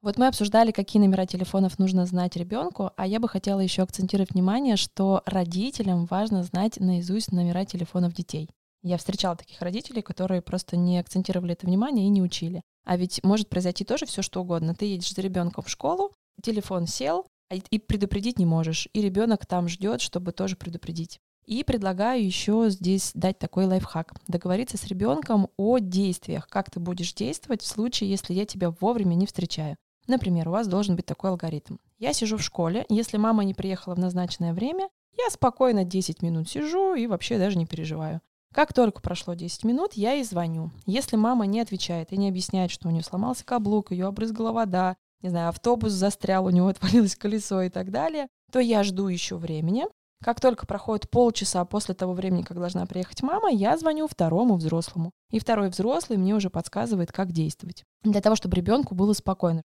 Вот 0.02 0.18
мы 0.18 0.28
обсуждали, 0.28 0.72
какие 0.72 1.00
номера 1.00 1.26
телефонов 1.26 1.78
нужно 1.78 2.06
знать 2.06 2.37
ребенку, 2.37 2.90
а 2.96 3.06
я 3.06 3.20
бы 3.20 3.28
хотела 3.28 3.61
еще 3.61 3.82
акцентировать 3.82 4.32
внимание, 4.32 4.76
что 4.76 5.22
родителям 5.26 6.06
важно 6.06 6.42
знать 6.44 6.78
наизусть 6.78 7.32
номера 7.32 7.64
телефонов 7.64 8.12
детей. 8.12 8.50
Я 8.82 8.98
встречала 8.98 9.37
таких 9.37 9.62
родителей, 9.62 10.02
которые 10.02 10.42
просто 10.42 10.76
не 10.76 10.98
акцентировали 10.98 11.52
это 11.52 11.66
внимание 11.66 12.06
и 12.06 12.11
не 12.11 12.20
учили. 12.20 12.62
А 12.85 12.96
ведь 12.96 13.22
может 13.22 13.48
произойти 13.48 13.85
тоже 13.85 14.06
все 14.06 14.22
что 14.22 14.40
угодно. 14.40 14.74
Ты 14.74 14.87
едешь 14.87 15.14
за 15.14 15.22
ребенком 15.22 15.62
в 15.62 15.68
школу, 15.68 16.12
телефон 16.42 16.88
сел, 16.88 17.26
и- 17.53 17.62
и 17.71 17.79
предупредить 17.79 18.38
не 18.38 18.47
можешь. 18.47 18.88
И 18.93 19.01
ребенок 19.01 19.47
там 19.47 19.69
ждет, 19.69 20.01
чтобы 20.01 20.33
тоже 20.33 20.57
предупредить. 20.57 21.21
И 21.45 21.65
предлагаю 21.65 22.25
еще 22.25 22.67
здесь 22.69 23.11
дать 23.15 23.38
такой 23.38 23.67
лайфхак. 23.67 24.15
Договориться 24.29 24.77
с 24.77 24.87
ребенком 24.87 25.49
о 25.57 25.79
действиях, 25.79 26.47
как 26.49 26.71
ты 26.71 26.79
будешь 26.79 27.15
действовать 27.15 27.62
в 27.62 27.67
случае, 27.67 28.11
если 28.11 28.33
я 28.33 28.47
тебя 28.47 28.71
вовремя 28.81 29.15
не 29.15 29.27
встречаю. 29.27 29.77
Например, 30.07 30.49
у 30.49 30.53
вас 30.53 30.67
должен 30.69 30.97
быть 30.97 31.07
такой 31.07 31.31
алгоритм. 31.31 31.77
Я 31.99 32.12
сижу 32.12 32.37
в 32.37 32.43
школе, 32.43 32.85
если 32.88 33.17
мама 33.17 33.45
не 33.45 33.55
приехала 33.55 33.95
в 33.95 33.99
назначенное 33.99 34.53
время, 34.53 34.88
я 35.17 35.31
спокойно 35.31 35.85
10 35.85 36.23
минут 36.23 36.49
сижу 36.49 36.95
и 36.95 37.07
вообще 37.07 37.38
даже 37.38 37.59
не 37.59 37.67
переживаю. 37.67 38.21
Как 38.53 38.73
только 38.73 39.01
прошло 39.01 39.35
10 39.35 39.65
минут, 39.65 39.95
я 39.95 40.12
ей 40.12 40.25
звоню. 40.25 40.71
Если 40.85 41.17
мама 41.17 41.47
не 41.47 41.61
отвечает 41.61 42.12
и 42.12 42.17
не 42.17 42.29
объясняет, 42.29 42.71
что 42.71 42.88
у 42.88 42.91
нее 42.91 43.03
сломался 43.03 43.45
каблук, 43.45 43.93
ее 43.93 44.07
обрызгала 44.07 44.53
вода, 44.53 44.97
не 45.22 45.28
знаю, 45.28 45.48
автобус 45.48 45.92
застрял, 45.92 46.44
у 46.46 46.50
него 46.50 46.68
отвалилось 46.68 47.16
колесо 47.16 47.62
и 47.62 47.68
так 47.68 47.90
далее, 47.90 48.28
то 48.50 48.58
я 48.58 48.82
жду 48.82 49.08
еще 49.08 49.37
времени. 49.37 49.87
Как 50.22 50.40
только 50.40 50.66
проходит 50.66 51.11
полчаса 51.11 51.64
после 51.64 51.94
того 51.94 52.12
времени, 52.12 52.42
как 52.42 52.56
должна 52.56 52.87
приехать 52.87 53.22
мама, 53.22 53.50
я 53.50 53.76
звоню 53.76 54.06
второму 54.06 54.54
взрослому. 54.54 55.11
И 55.30 55.40
второй 55.40 55.68
взрослый 55.68 56.16
мне 56.16 56.35
уже 56.35 56.48
подсказывает, 56.48 57.11
как 57.11 57.32
действовать. 57.32 57.82
Для 58.04 58.20
того, 58.20 58.37
чтобы 58.37 58.56
ребенку 58.56 58.94
было 58.94 59.14
спокойно. 59.14 59.62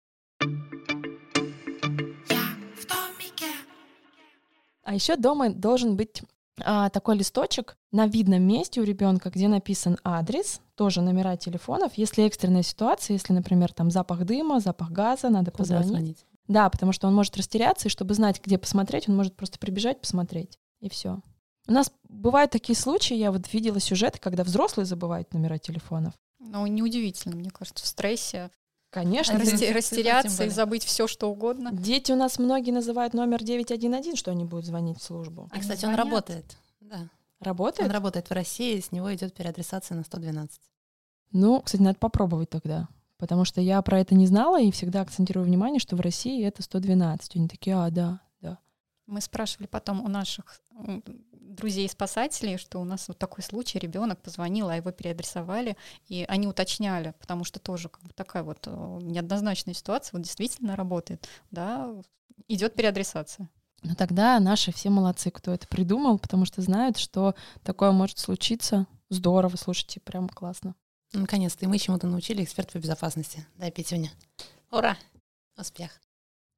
А 4.84 4.96
еще 4.96 5.16
дома 5.16 5.50
должен 5.50 5.96
быть 5.96 6.24
а, 6.64 6.90
такой 6.90 7.18
листочек 7.18 7.78
на 7.92 8.08
видном 8.08 8.44
месте 8.44 8.82
у 8.82 8.84
ребенка, 8.84 9.30
где 9.30 9.48
написан 9.48 9.98
адрес, 10.04 10.62
тоже 10.76 11.02
номера 11.02 11.38
телефонов. 11.38 11.94
Если 11.96 12.26
экстренная 12.26 12.64
ситуация, 12.64 13.14
если, 13.16 13.34
например, 13.34 13.74
там 13.74 13.92
запах 13.92 14.26
дыма, 14.26 14.60
запах 14.60 14.92
газа, 14.92 15.30
надо 15.30 15.52
Куда 15.52 15.64
позвонить. 15.64 15.88
звонить? 15.90 16.26
Да, 16.48 16.70
потому 16.70 16.92
что 16.92 17.08
он 17.08 17.16
может 17.16 17.36
растеряться, 17.38 17.88
и 17.88 17.92
чтобы 17.92 18.14
знать, 18.14 18.42
где 18.44 18.58
посмотреть, 18.58 19.10
он 19.10 19.16
может 19.16 19.36
просто 19.36 19.60
прибежать, 19.60 20.00
посмотреть, 20.00 20.58
и 20.80 20.90
все. 20.90 21.20
У 21.68 21.74
нас 21.74 21.92
бывают 22.08 22.52
такие 22.52 22.78
случаи, 22.78 23.16
я 23.16 23.32
вот 23.32 23.52
видела 23.52 23.80
сюжеты, 23.80 24.20
когда 24.20 24.44
взрослые 24.44 24.86
забывают 24.86 25.34
номера 25.34 25.58
телефонов. 25.58 26.14
Ну, 26.40 26.66
неудивительно, 26.66 27.36
мне 27.36 27.50
кажется, 27.50 27.84
в 27.84 27.88
стрессе 27.88 28.50
Конечно, 28.90 29.34
расте- 29.38 29.74
растеряться 29.74 30.46
и 30.46 30.50
забыть 30.50 30.84
все, 30.86 31.08
что 31.08 31.30
угодно. 31.30 31.72
дети 31.74 32.12
у 32.12 32.16
нас 32.16 32.40
многие 32.40 32.72
называют 32.72 33.14
номер 33.14 33.44
911, 33.44 34.18
что 34.18 34.32
они 34.32 34.46
будут 34.46 34.66
звонить 34.66 34.98
в 35.00 35.04
службу. 35.04 35.48
А, 35.52 35.56
Они 35.56 35.62
кстати, 35.62 35.86
он 35.86 35.94
звонят. 35.94 36.06
работает. 36.06 36.58
Да. 36.80 37.10
Работает? 37.40 37.88
Он 37.90 37.94
работает 37.94 38.30
в 38.30 38.34
России, 38.34 38.80
с 38.80 38.92
него 38.92 39.14
идет 39.14 39.34
переадресация 39.34 39.96
на 39.96 40.04
112. 40.04 40.60
Ну, 41.34 41.62
кстати, 41.62 41.82
надо 41.82 42.00
попробовать 42.00 42.50
тогда. 42.50 42.88
Потому 43.18 43.46
что 43.46 43.60
я 43.62 43.82
про 43.82 44.00
это 44.00 44.16
не 44.16 44.28
знала 44.28 44.62
и 44.62 44.72
всегда 44.72 45.02
акцентирую 45.02 45.46
внимание, 45.46 45.80
что 45.80 45.96
в 45.96 46.02
России 46.02 46.46
это 46.46 46.62
112. 46.64 47.36
Они 47.36 47.48
такие, 47.48 47.76
а, 47.76 47.90
да. 47.90 48.22
Мы 49.08 49.22
спрашивали 49.22 49.68
потом 49.68 50.04
у 50.04 50.08
наших 50.08 50.62
друзей-спасателей, 51.32 52.58
что 52.58 52.80
у 52.80 52.84
нас 52.84 53.08
вот 53.08 53.18
такой 53.18 53.44
случай, 53.44 53.80
ребенок 53.80 54.22
позвонил, 54.22 54.70
а 54.70 54.76
его 54.76 54.92
переадресовали, 54.92 55.78
и 56.08 56.26
они 56.28 56.48
уточняли, 56.48 57.14
потому 57.20 57.44
что 57.44 57.60
тоже 57.60 57.90
как 57.90 58.04
бы 58.04 58.14
такая 58.14 58.44
вот 58.44 58.68
э, 58.68 59.00
неоднозначная 59.02 59.74
ситуация, 59.74 60.18
вот 60.18 60.24
действительно 60.24 60.76
работает, 60.76 61.28
да, 61.52 61.94
идет 62.48 62.76
переадресация. 62.76 63.50
Но 63.84 63.96
тогда 63.96 64.40
наши 64.40 64.72
все 64.72 64.90
молодцы, 64.90 65.32
кто 65.32 65.54
это 65.54 65.68
придумал, 65.68 66.20
потому 66.20 66.46
что 66.46 66.62
знают, 66.62 66.98
что 66.98 67.36
такое 67.64 67.92
может 67.92 68.20
случиться. 68.20 68.88
Здорово, 69.10 69.56
слушайте, 69.56 70.00
прям 70.00 70.28
классно. 70.30 70.76
Ну, 71.14 71.22
Наконец-то 71.22 71.64
и 71.66 71.68
мы 71.68 71.78
чему-то 71.78 72.08
научили 72.08 72.44
эксперт 72.44 72.72
по 72.72 72.80
безопасности. 72.80 73.46
Да, 73.56 73.72
Петюня. 73.72 74.12
Ура! 74.72 74.98
Успех. 75.58 76.02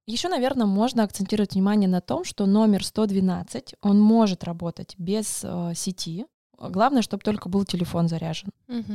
Еще, 0.10 0.28
наверное, 0.28 0.66
можно 0.66 1.04
акцентировать 1.04 1.54
внимание 1.54 1.88
на 1.88 2.02
том, 2.02 2.24
что 2.24 2.48
номер 2.48 2.84
112, 2.84 3.76
он 3.84 4.02
может 4.02 4.44
работать 4.44 4.96
без 4.98 5.42
э, 5.44 5.74
сети. 5.76 6.26
Главное, 6.58 7.04
чтобы 7.04 7.22
только 7.22 7.48
был 7.48 7.64
телефон 7.64 8.08
заряжен. 8.08 8.50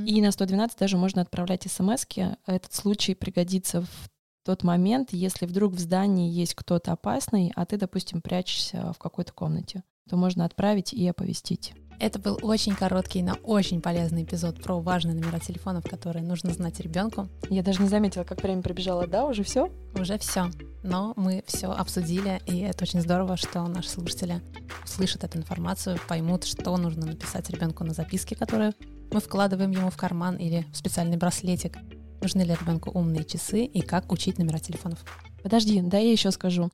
И 0.06 0.20
на 0.20 0.32
112 0.32 0.76
даже 0.76 0.96
можно 0.96 1.22
отправлять 1.22 1.70
смс 1.70 2.04
-ки. 2.04 2.36
Этот 2.46 2.74
случай 2.74 3.14
пригодится 3.14 3.82
в 3.82 4.10
тот 4.44 4.64
момент, 4.64 5.12
если 5.12 5.46
вдруг 5.46 5.74
в 5.74 5.78
здании 5.78 6.32
есть 6.32 6.56
кто-то 6.56 6.90
опасный, 6.90 7.52
а 7.54 7.64
ты, 7.64 7.76
допустим, 7.76 8.20
прячешься 8.20 8.92
в 8.92 8.98
какой-то 8.98 9.32
комнате, 9.32 9.84
то 10.10 10.16
можно 10.16 10.44
отправить 10.44 10.92
и 10.92 11.06
оповестить. 11.06 11.74
Это 12.00 12.18
был 12.18 12.38
очень 12.42 12.74
короткий, 12.74 13.22
но 13.22 13.34
очень 13.42 13.80
полезный 13.80 14.24
эпизод 14.24 14.62
про 14.62 14.80
важные 14.80 15.14
номера 15.14 15.38
телефонов, 15.38 15.84
которые 15.84 16.22
нужно 16.22 16.52
знать 16.52 16.80
ребенку. 16.80 17.28
Я 17.48 17.62
даже 17.62 17.82
не 17.82 17.88
заметила, 17.88 18.24
как 18.24 18.42
время 18.42 18.62
пробежало. 18.62 19.06
Да, 19.06 19.24
уже 19.24 19.42
все? 19.44 19.70
Уже 19.94 20.18
все. 20.18 20.50
Но 20.82 21.14
мы 21.16 21.44
все 21.46 21.70
обсудили, 21.70 22.40
и 22.46 22.60
это 22.60 22.84
очень 22.84 23.00
здорово, 23.00 23.36
что 23.36 23.66
наши 23.66 23.88
слушатели 23.88 24.42
услышат 24.84 25.24
эту 25.24 25.38
информацию, 25.38 25.98
поймут, 26.08 26.44
что 26.44 26.76
нужно 26.76 27.06
написать 27.06 27.48
ребенку 27.50 27.84
на 27.84 27.94
записке, 27.94 28.36
которые 28.36 28.72
мы 29.10 29.20
вкладываем 29.20 29.70
ему 29.70 29.90
в 29.90 29.96
карман 29.96 30.36
или 30.36 30.66
в 30.72 30.76
специальный 30.76 31.16
браслетик. 31.16 31.78
Нужны 32.20 32.42
ли 32.42 32.54
ребенку 32.54 32.90
умные 32.90 33.24
часы 33.24 33.64
и 33.64 33.80
как 33.80 34.10
учить 34.12 34.38
номера 34.38 34.58
телефонов. 34.58 35.04
Подожди, 35.44 35.82
да 35.82 35.98
я 35.98 36.10
еще 36.10 36.30
скажу. 36.30 36.70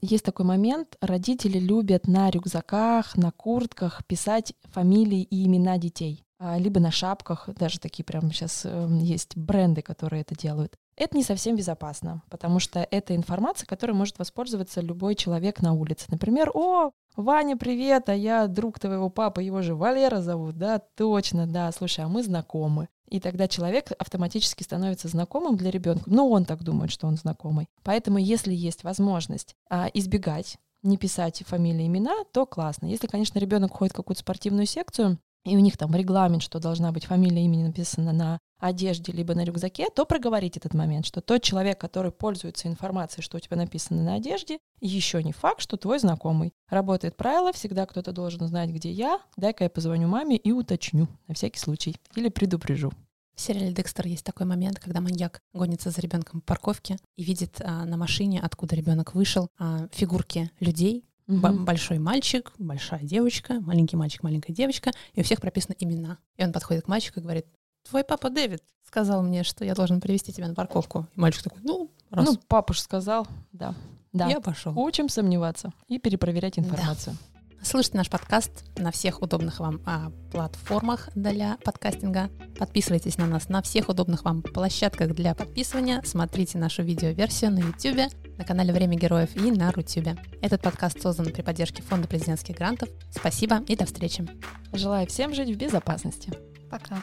Есть 0.00 0.24
такой 0.24 0.46
момент, 0.46 0.96
родители 1.00 1.58
любят 1.58 2.06
на 2.06 2.30
рюкзаках, 2.30 3.16
на 3.16 3.32
куртках 3.32 4.06
писать 4.06 4.54
фамилии 4.70 5.22
и 5.22 5.44
имена 5.44 5.76
детей. 5.76 6.24
А, 6.38 6.56
Либо 6.56 6.78
на 6.78 6.92
шапках, 6.92 7.48
даже 7.56 7.80
такие 7.80 8.04
прям 8.04 8.30
сейчас 8.30 8.64
есть 9.00 9.36
бренды, 9.36 9.82
которые 9.82 10.22
это 10.22 10.36
делают. 10.36 10.76
Это 10.96 11.16
не 11.16 11.24
совсем 11.24 11.56
безопасно, 11.56 12.22
потому 12.30 12.60
что 12.60 12.86
это 12.88 13.16
информация, 13.16 13.66
которой 13.66 13.92
может 13.92 14.20
воспользоваться 14.20 14.80
любой 14.80 15.16
человек 15.16 15.60
на 15.60 15.72
улице. 15.72 16.06
Например, 16.10 16.50
о, 16.54 16.92
Ваня, 17.16 17.56
привет, 17.56 18.08
а 18.08 18.14
я 18.14 18.46
друг 18.46 18.78
твоего 18.78 19.10
папы, 19.10 19.42
его 19.42 19.62
же 19.62 19.74
Валера 19.74 20.20
зовут, 20.20 20.56
да, 20.56 20.78
точно, 20.78 21.48
да, 21.48 21.72
слушай, 21.72 22.04
а 22.04 22.08
мы 22.08 22.22
знакомы. 22.22 22.88
И 23.10 23.18
тогда 23.18 23.48
человек 23.48 23.90
автоматически 23.98 24.62
становится 24.62 25.08
знакомым 25.08 25.56
для 25.56 25.70
ребенка. 25.70 26.04
Ну, 26.06 26.30
он 26.30 26.44
так 26.44 26.62
думает, 26.62 26.92
что 26.92 27.08
он 27.08 27.16
знакомый. 27.16 27.66
Поэтому, 27.82 28.18
если 28.18 28.54
есть 28.54 28.84
возможность 28.84 29.56
а, 29.68 29.88
избегать, 29.92 30.58
не 30.82 30.96
писать 30.96 31.42
фамилии, 31.46 31.86
имена, 31.86 32.24
то 32.32 32.46
классно. 32.46 32.86
Если, 32.86 33.06
конечно, 33.06 33.38
ребенок 33.38 33.72
ходит 33.72 33.92
в 33.92 33.96
какую-то 33.96 34.20
спортивную 34.20 34.66
секцию, 34.66 35.18
и 35.44 35.56
у 35.56 35.60
них 35.60 35.76
там 35.76 35.94
регламент, 35.94 36.42
что 36.42 36.60
должна 36.60 36.92
быть 36.92 37.04
фамилия, 37.04 37.44
имени 37.44 37.64
написана 37.64 38.12
на 38.12 38.38
одежде 38.60 39.12
либо 39.12 39.34
на 39.34 39.44
рюкзаке, 39.44 39.88
то 39.90 40.04
проговорить 40.04 40.56
этот 40.56 40.74
момент, 40.74 41.06
что 41.06 41.20
тот 41.20 41.42
человек, 41.42 41.80
который 41.80 42.12
пользуется 42.12 42.68
информацией, 42.68 43.22
что 43.22 43.36
у 43.36 43.40
тебя 43.40 43.56
написано 43.56 44.02
на 44.02 44.14
одежде, 44.14 44.58
еще 44.80 45.22
не 45.22 45.32
факт, 45.32 45.60
что 45.60 45.76
твой 45.76 45.98
знакомый. 45.98 46.52
Работает 46.68 47.16
правило, 47.16 47.52
всегда 47.52 47.86
кто-то 47.86 48.12
должен 48.12 48.46
знать, 48.46 48.70
где 48.70 48.90
я, 48.90 49.20
дай-ка 49.36 49.64
я 49.64 49.70
позвоню 49.70 50.08
маме 50.08 50.36
и 50.36 50.52
уточню 50.52 51.08
на 51.26 51.34
всякий 51.34 51.58
случай 51.58 51.96
или 52.14 52.28
предупрежу. 52.28 52.92
В 53.34 53.40
сериале 53.40 53.72
Декстер 53.72 54.06
есть 54.06 54.24
такой 54.24 54.44
момент, 54.44 54.78
когда 54.78 55.00
маньяк 55.00 55.40
гонится 55.54 55.88
за 55.90 56.00
ребенком 56.02 56.40
по 56.42 56.48
парковке 56.48 56.98
и 57.16 57.24
видит 57.24 57.60
а, 57.64 57.86
на 57.86 57.96
машине, 57.96 58.38
откуда 58.42 58.76
ребенок 58.76 59.14
вышел, 59.14 59.48
а, 59.58 59.88
фигурки 59.92 60.50
людей. 60.60 61.04
Б- 61.26 61.48
Мгм. 61.52 61.64
большой 61.64 61.98
мальчик, 62.00 62.52
большая 62.58 63.00
девочка, 63.04 63.60
маленький 63.60 63.96
мальчик, 63.96 64.24
маленькая 64.24 64.52
девочка, 64.52 64.90
и 65.14 65.20
у 65.20 65.24
всех 65.24 65.40
прописаны 65.40 65.76
имена. 65.78 66.18
И 66.36 66.44
он 66.44 66.52
подходит 66.52 66.84
к 66.84 66.88
мальчику 66.88 67.20
и 67.20 67.22
говорит, 67.22 67.46
твой 67.90 68.04
папа 68.04 68.30
Дэвид 68.30 68.62
сказал 68.86 69.22
мне, 69.22 69.42
что 69.44 69.64
я 69.64 69.74
должен 69.74 70.00
привести 70.00 70.32
тебя 70.32 70.48
на 70.48 70.54
парковку. 70.54 71.06
И 71.14 71.20
мальчик 71.20 71.44
такой, 71.44 71.60
ну, 71.62 71.90
раз, 72.10 72.26
Ну, 72.26 72.38
папа 72.48 72.72
же 72.74 72.80
сказал, 72.80 73.26
да. 73.52 73.74
Да. 74.12 74.28
я 74.28 74.40
пошел. 74.40 74.76
Учим 74.76 75.08
сомневаться 75.08 75.72
и 75.86 75.98
перепроверять 75.98 76.56
Да. 76.56 76.62
информацию. 76.62 77.16
Слушайте 77.62 77.98
наш 77.98 78.08
подкаст 78.08 78.64
на 78.78 78.90
всех 78.90 79.20
удобных 79.20 79.60
вам 79.60 79.82
а, 79.84 80.10
платформах 80.32 81.10
для 81.14 81.58
подкастинга. 81.62 82.30
Подписывайтесь 82.58 83.18
на 83.18 83.26
нас 83.26 83.50
на 83.50 83.60
всех 83.60 83.90
удобных 83.90 84.24
вам 84.24 84.42
площадках 84.42 85.14
для 85.14 85.34
подписывания. 85.34 86.00
Смотрите 86.04 86.56
нашу 86.56 86.82
видеоверсию 86.82 87.50
на 87.50 87.58
YouTube, 87.58 88.10
на 88.38 88.44
канале 88.44 88.72
«Время 88.72 88.96
героев» 88.96 89.36
и 89.36 89.50
на 89.52 89.70
Рутюбе. 89.72 90.16
Этот 90.40 90.62
подкаст 90.62 91.02
создан 91.02 91.26
при 91.26 91.42
поддержке 91.42 91.82
Фонда 91.82 92.08
президентских 92.08 92.56
грантов. 92.56 92.88
Спасибо 93.10 93.62
и 93.68 93.76
до 93.76 93.84
встречи. 93.84 94.26
Желаю 94.72 95.06
всем 95.06 95.34
жить 95.34 95.50
в 95.50 95.58
безопасности. 95.58 96.32
Пока. 96.70 97.02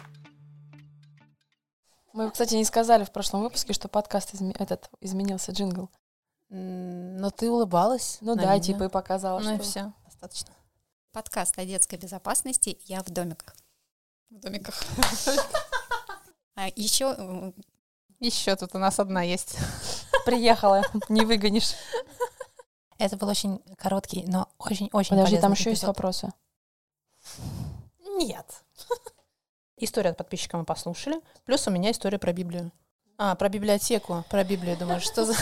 Мы, 2.14 2.32
кстати, 2.32 2.56
не 2.56 2.66
сказали 2.66 3.04
в 3.04 3.12
прошлом 3.12 3.42
выпуске, 3.44 3.74
что 3.74 3.88
подкаст 3.88 4.34
этот 4.34 4.90
изменился 5.02 5.52
джингл. 5.52 5.90
Но 6.50 7.30
ты 7.30 7.50
улыбалась. 7.50 8.18
Ну 8.22 8.36
да, 8.36 8.60
типа 8.60 8.86
и 8.86 8.90
показала, 8.90 9.40
Ну 9.40 9.54
и 9.54 9.56
что... 9.56 9.64
все, 9.64 9.94
достаточно. 10.06 10.54
Подкаст 11.12 11.58
о 11.58 11.66
детской 11.66 11.98
безопасности 11.98 12.80
«Я 12.86 13.04
в 13.04 13.10
домиках». 13.10 13.56
В 14.30 14.40
домиках. 14.40 14.76
А 16.56 16.68
еще 16.76 17.54
Еще 18.20 18.56
тут 18.56 18.74
у 18.74 18.80
нас 18.80 19.00
одна 19.00 19.22
есть. 19.22 19.58
Приехала, 20.26 20.82
не 21.10 21.26
выгонишь. 21.26 21.74
Это 22.98 23.16
был 23.16 23.28
очень 23.28 23.60
короткий, 23.78 24.24
но 24.26 24.50
очень-очень 24.58 25.12
Подожди, 25.12 25.38
там 25.38 25.52
еще 25.52 25.70
есть 25.70 25.84
вопросы. 25.84 26.32
Нет. 28.00 28.64
Историю 29.78 30.12
от 30.12 30.18
подписчика 30.18 30.58
мы 30.58 30.66
послушали. 30.66 31.22
Плюс 31.46 31.68
у 31.68 31.72
меня 31.72 31.92
история 31.92 32.18
про 32.18 32.34
Библию. 32.34 32.72
А, 33.20 33.36
про 33.36 33.48
библиотеку, 33.48 34.24
про 34.30 34.44
Библию. 34.44 34.76
Думаю, 34.78 35.00
что 35.00 35.26
за... 35.26 35.34